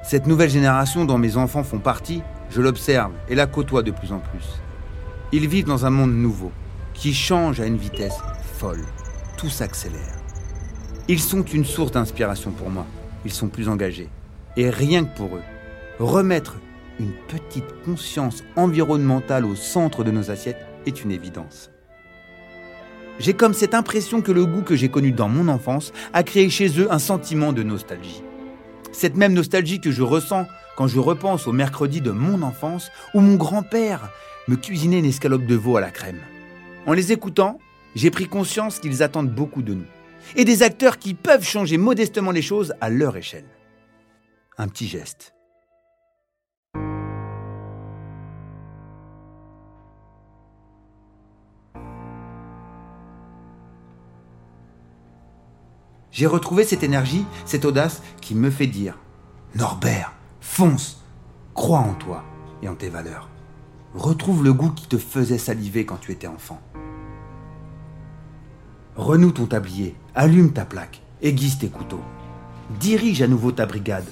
cette 0.01 0.25
nouvelle 0.25 0.49
génération 0.49 1.05
dont 1.05 1.19
mes 1.19 1.38
enfants 1.38 1.63
font 1.63 1.77
partie, 1.77 2.23
je 2.49 2.62
l'observe 2.62 3.12
et 3.27 3.35
la 3.35 3.45
côtoie 3.45 3.83
de 3.83 3.91
plus 3.91 4.12
en 4.12 4.17
plus. 4.17 4.59
Ils 5.31 5.47
vivent 5.47 5.67
dans 5.67 5.85
un 5.85 5.91
monde 5.91 6.15
nouveau, 6.15 6.51
qui 6.95 7.13
change 7.13 7.59
à 7.59 7.67
une 7.67 7.77
vitesse 7.77 8.17
folle. 8.57 8.85
Tout 9.38 9.49
s'accélère. 9.49 10.17
Ils 11.07 11.19
sont 11.19 11.43
une 11.43 11.63
source 11.63 11.91
d'inspiration 11.91 12.49
pour 12.49 12.71
moi. 12.71 12.88
Ils 13.23 13.33
sont 13.33 13.49
plus 13.49 13.69
engagés. 13.69 14.09
Et 14.57 14.71
rien 14.71 15.05
que 15.05 15.15
pour 15.15 15.35
eux, 15.35 15.43
remettre 15.99 16.57
une 16.99 17.13
petite 17.27 17.83
conscience 17.85 18.43
environnementale 18.55 19.45
au 19.45 19.55
centre 19.55 20.03
de 20.03 20.12
nos 20.12 20.31
assiettes 20.31 20.65
est 20.85 21.03
une 21.03 21.12
évidence. 21.12 21.71
J'ai 23.19 23.33
comme 23.33 23.53
cette 23.53 23.73
impression 23.73 24.21
que 24.21 24.31
le 24.31 24.45
goût 24.45 24.62
que 24.62 24.75
j'ai 24.75 24.89
connu 24.89 25.12
dans 25.12 25.27
mon 25.27 25.49
enfance 25.49 25.91
a 26.13 26.23
créé 26.23 26.49
chez 26.49 26.79
eux 26.79 26.91
un 26.91 26.99
sentiment 26.99 27.51
de 27.51 27.63
nostalgie. 27.63 28.23
Cette 28.91 29.17
même 29.17 29.33
nostalgie 29.33 29.81
que 29.81 29.91
je 29.91 30.03
ressens 30.03 30.45
quand 30.77 30.88
je 30.88 30.99
repense 30.99 31.45
au 31.45 31.51
mercredi 31.51 31.99
de 31.99 32.12
mon 32.12 32.41
enfance 32.41 32.89
où 33.13 33.19
mon 33.19 33.35
grand-père 33.35 34.09
me 34.47 34.55
cuisiner 34.55 34.99
une 34.99 35.05
escalope 35.05 35.45
de 35.45 35.55
veau 35.55 35.75
à 35.75 35.81
la 35.81 35.91
crème. 35.91 36.21
En 36.85 36.93
les 36.93 37.12
écoutant, 37.12 37.59
j'ai 37.95 38.09
pris 38.09 38.27
conscience 38.27 38.79
qu'ils 38.79 39.03
attendent 39.03 39.29
beaucoup 39.29 39.62
de 39.62 39.73
nous. 39.73 39.85
Et 40.35 40.45
des 40.45 40.63
acteurs 40.63 40.97
qui 40.97 41.13
peuvent 41.13 41.43
changer 41.43 41.77
modestement 41.77 42.31
les 42.31 42.41
choses 42.41 42.73
à 42.81 42.89
leur 42.89 43.17
échelle. 43.17 43.45
Un 44.57 44.67
petit 44.67 44.88
geste. 44.88 45.33
J'ai 56.19 56.27
retrouvé 56.27 56.65
cette 56.65 56.84
énergie, 56.84 57.23
cette 57.45 57.63
audace 57.63 58.01
qui 58.19 58.36
me 58.36 58.49
fait 58.49 58.67
dire 58.67 58.97
Norbert, 59.55 60.12
fonce, 60.41 61.01
crois 61.53 61.79
en 61.79 61.93
toi 61.93 62.25
et 62.62 62.67
en 62.67 62.75
tes 62.75 62.89
valeurs. 62.89 63.29
Retrouve 63.95 64.43
le 64.43 64.51
goût 64.51 64.71
qui 64.71 64.88
te 64.88 64.97
faisait 64.97 65.38
saliver 65.38 65.86
quand 65.86 65.95
tu 65.95 66.12
étais 66.12 66.27
enfant. 66.27 66.60
Renoue 68.97 69.32
ton 69.32 69.45
tablier, 69.45 69.95
allume 70.13 70.51
ta 70.51 70.65
plaque, 70.65 71.01
aiguise 71.21 71.58
tes 71.58 71.69
couteaux. 71.69 72.03
Dirige 72.82 73.21
à 73.21 73.27
nouveau 73.29 73.53
ta 73.53 73.65
brigade. 73.65 74.10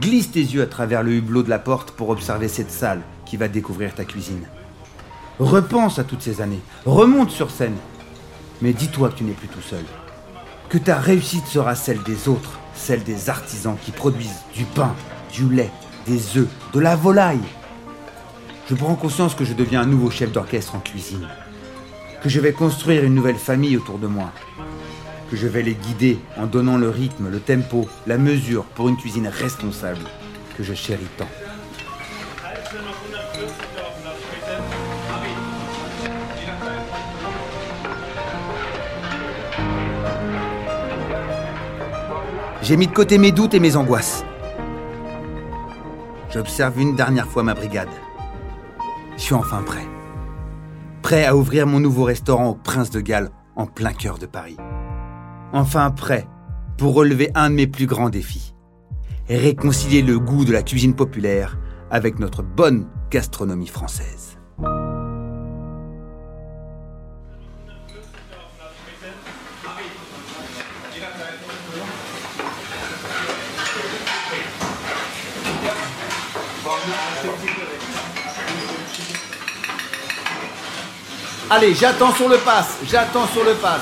Glisse 0.00 0.30
tes 0.30 0.38
yeux 0.38 0.62
à 0.62 0.66
travers 0.68 1.02
le 1.02 1.10
hublot 1.10 1.42
de 1.42 1.50
la 1.50 1.58
porte 1.58 1.90
pour 1.90 2.10
observer 2.10 2.46
cette 2.46 2.70
salle 2.70 3.02
qui 3.26 3.36
va 3.36 3.48
découvrir 3.48 3.96
ta 3.96 4.04
cuisine. 4.04 4.46
Repense 5.40 5.98
à 5.98 6.04
toutes 6.04 6.22
ces 6.22 6.40
années, 6.40 6.62
remonte 6.86 7.32
sur 7.32 7.50
scène. 7.50 7.78
Mais 8.62 8.72
dis-toi 8.72 9.08
que 9.08 9.16
tu 9.16 9.24
n'es 9.24 9.32
plus 9.32 9.48
tout 9.48 9.60
seul. 9.60 9.84
Que 10.68 10.76
ta 10.76 10.98
réussite 10.98 11.46
sera 11.46 11.74
celle 11.74 12.02
des 12.02 12.28
autres, 12.28 12.58
celle 12.74 13.02
des 13.02 13.30
artisans 13.30 13.76
qui 13.82 13.90
produisent 13.90 14.44
du 14.54 14.64
pain, 14.64 14.94
du 15.32 15.48
lait, 15.48 15.70
des 16.06 16.36
œufs, 16.36 16.48
de 16.74 16.80
la 16.80 16.94
volaille. 16.94 17.40
Je 18.68 18.74
prends 18.74 18.94
conscience 18.94 19.34
que 19.34 19.46
je 19.46 19.54
deviens 19.54 19.80
un 19.80 19.86
nouveau 19.86 20.10
chef 20.10 20.30
d'orchestre 20.30 20.74
en 20.74 20.80
cuisine, 20.80 21.26
que 22.22 22.28
je 22.28 22.38
vais 22.38 22.52
construire 22.52 23.02
une 23.04 23.14
nouvelle 23.14 23.38
famille 23.38 23.78
autour 23.78 23.98
de 23.98 24.08
moi, 24.08 24.30
que 25.30 25.36
je 25.36 25.46
vais 25.46 25.62
les 25.62 25.74
guider 25.74 26.18
en 26.36 26.44
donnant 26.44 26.76
le 26.76 26.90
rythme, 26.90 27.30
le 27.30 27.40
tempo, 27.40 27.88
la 28.06 28.18
mesure 28.18 28.64
pour 28.64 28.90
une 28.90 28.98
cuisine 28.98 29.28
responsable 29.28 30.04
que 30.58 30.64
je 30.64 30.74
chéris 30.74 31.06
tant. 31.16 31.28
J'ai 42.68 42.76
mis 42.76 42.86
de 42.86 42.92
côté 42.92 43.16
mes 43.16 43.32
doutes 43.32 43.54
et 43.54 43.60
mes 43.60 43.76
angoisses. 43.76 44.26
J'observe 46.30 46.78
une 46.78 46.94
dernière 46.94 47.26
fois 47.26 47.42
ma 47.42 47.54
brigade. 47.54 47.88
Je 49.16 49.22
suis 49.22 49.32
enfin 49.32 49.62
prêt. 49.62 49.86
Prêt 51.00 51.24
à 51.24 51.34
ouvrir 51.34 51.66
mon 51.66 51.80
nouveau 51.80 52.04
restaurant 52.04 52.48
au 52.48 52.54
Prince 52.54 52.90
de 52.90 53.00
Galles 53.00 53.30
en 53.56 53.64
plein 53.64 53.94
cœur 53.94 54.18
de 54.18 54.26
Paris. 54.26 54.58
Enfin 55.54 55.90
prêt 55.90 56.28
pour 56.76 56.92
relever 56.92 57.30
un 57.34 57.48
de 57.48 57.54
mes 57.54 57.66
plus 57.66 57.86
grands 57.86 58.10
défis. 58.10 58.54
Réconcilier 59.30 60.02
le 60.02 60.18
goût 60.18 60.44
de 60.44 60.52
la 60.52 60.62
cuisine 60.62 60.94
populaire 60.94 61.58
avec 61.90 62.18
notre 62.18 62.42
bonne 62.42 62.86
gastronomie 63.10 63.66
française. 63.66 64.36
Allez, 81.50 81.74
j'attends 81.74 82.14
sur 82.14 82.28
le 82.28 82.36
pass, 82.36 82.76
j'attends 82.90 83.26
sur 83.28 83.42
le 83.42 83.54
pass. 83.54 83.80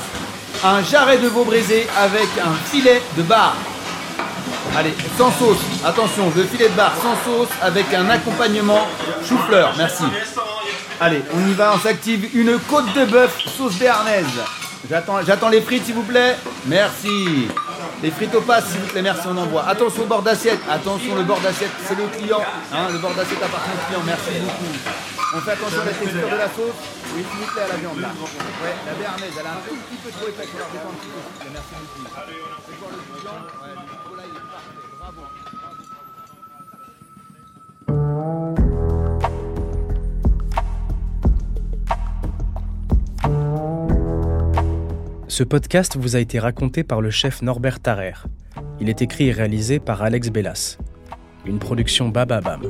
Un 0.63 0.81
jarret 0.83 1.17
de 1.17 1.27
veau 1.27 1.43
braisé 1.43 1.85
avec 1.97 2.29
un 2.41 2.53
filet 2.71 3.01
de 3.17 3.23
bar. 3.23 3.55
Allez, 4.77 4.93
sans 5.17 5.31
sauce, 5.31 5.57
attention, 5.85 6.31
le 6.33 6.43
filet 6.43 6.69
de 6.69 6.73
bar 6.75 6.93
sans 7.01 7.15
sauce 7.29 7.49
avec 7.61 7.93
un 7.93 8.09
accompagnement 8.09 8.87
chou-fleur, 9.27 9.73
merci. 9.77 10.03
Allez, 11.01 11.21
on 11.35 11.45
y 11.45 11.53
va, 11.53 11.73
on 11.75 11.79
s'active 11.79 12.29
une 12.33 12.57
côte 12.57 12.93
de 12.93 13.03
bœuf 13.03 13.37
sauce 13.57 13.73
béarnaise. 13.73 14.25
J'attends, 14.89 15.17
j'attends 15.25 15.49
les 15.49 15.61
frites 15.61 15.85
s'il 15.85 15.95
vous 15.95 16.03
plaît. 16.03 16.37
Merci. 16.67 17.49
Les 18.03 18.11
frites 18.11 18.35
au 18.35 18.41
pass 18.41 18.65
s'il 18.69 18.79
vous 18.81 18.87
plaît, 18.87 19.01
merci, 19.01 19.27
on 19.27 19.37
envoie. 19.37 19.67
Attention 19.67 20.03
au 20.03 20.05
bord 20.05 20.21
d'assiette, 20.21 20.59
attention 20.69 21.15
le 21.15 21.23
bord 21.23 21.39
d'assiette, 21.39 21.71
c'est 21.87 21.95
le 21.95 22.05
client. 22.07 22.41
Hein, 22.71 22.89
le 22.91 22.99
bord 22.99 23.13
d'assiette 23.15 23.41
appartient 23.41 23.71
au 23.73 23.85
client, 23.87 24.03
merci 24.05 24.39
beaucoup. 24.39 24.71
On 25.35 25.41
fait 25.41 25.51
attention 25.51 25.81
à 25.81 25.85
la 25.85 25.91
texture 25.91 26.29
de 26.29 26.35
la 26.35 26.47
sauce. 26.47 26.77
Oui, 27.15 27.25
s'il 27.25 27.39
vous 27.39 27.59
à 27.59 27.67
la 27.67 27.75
viande 27.75 27.99
là. 27.99 28.09
Ouais, 28.09 28.75
la 28.85 28.93
béarnaise, 28.93 29.33
elle 29.39 29.47
a 29.47 29.51
un 29.51 29.61
tout 29.67 29.75
petit 29.75 29.97
peu 30.03 30.11
trop 30.11 30.27
épais. 30.27 30.47
Il 30.47 30.59
la 30.59 30.65
un 30.65 30.93
petit 30.93 31.09
peu. 31.09 31.21
Merci 31.51 31.73
beaucoup. 31.73 32.01
Voir 32.79 32.91
le. 32.91 33.87
Bravo. 34.99 35.21
Ce 45.37 45.43
podcast 45.43 45.97
vous 45.97 46.15
a 46.15 46.19
été 46.19 46.39
raconté 46.39 46.83
par 46.83 46.99
le 46.99 47.11
chef 47.11 47.43
Norbert 47.43 47.79
Tarrer. 47.79 48.15
Il 48.79 48.89
est 48.89 49.03
écrit 49.03 49.27
et 49.27 49.31
réalisé 49.31 49.77
par 49.77 50.01
Alex 50.01 50.31
Bellas. 50.31 50.79
Une 51.45 51.59
production 51.59 52.09
Bababam. 52.09 52.63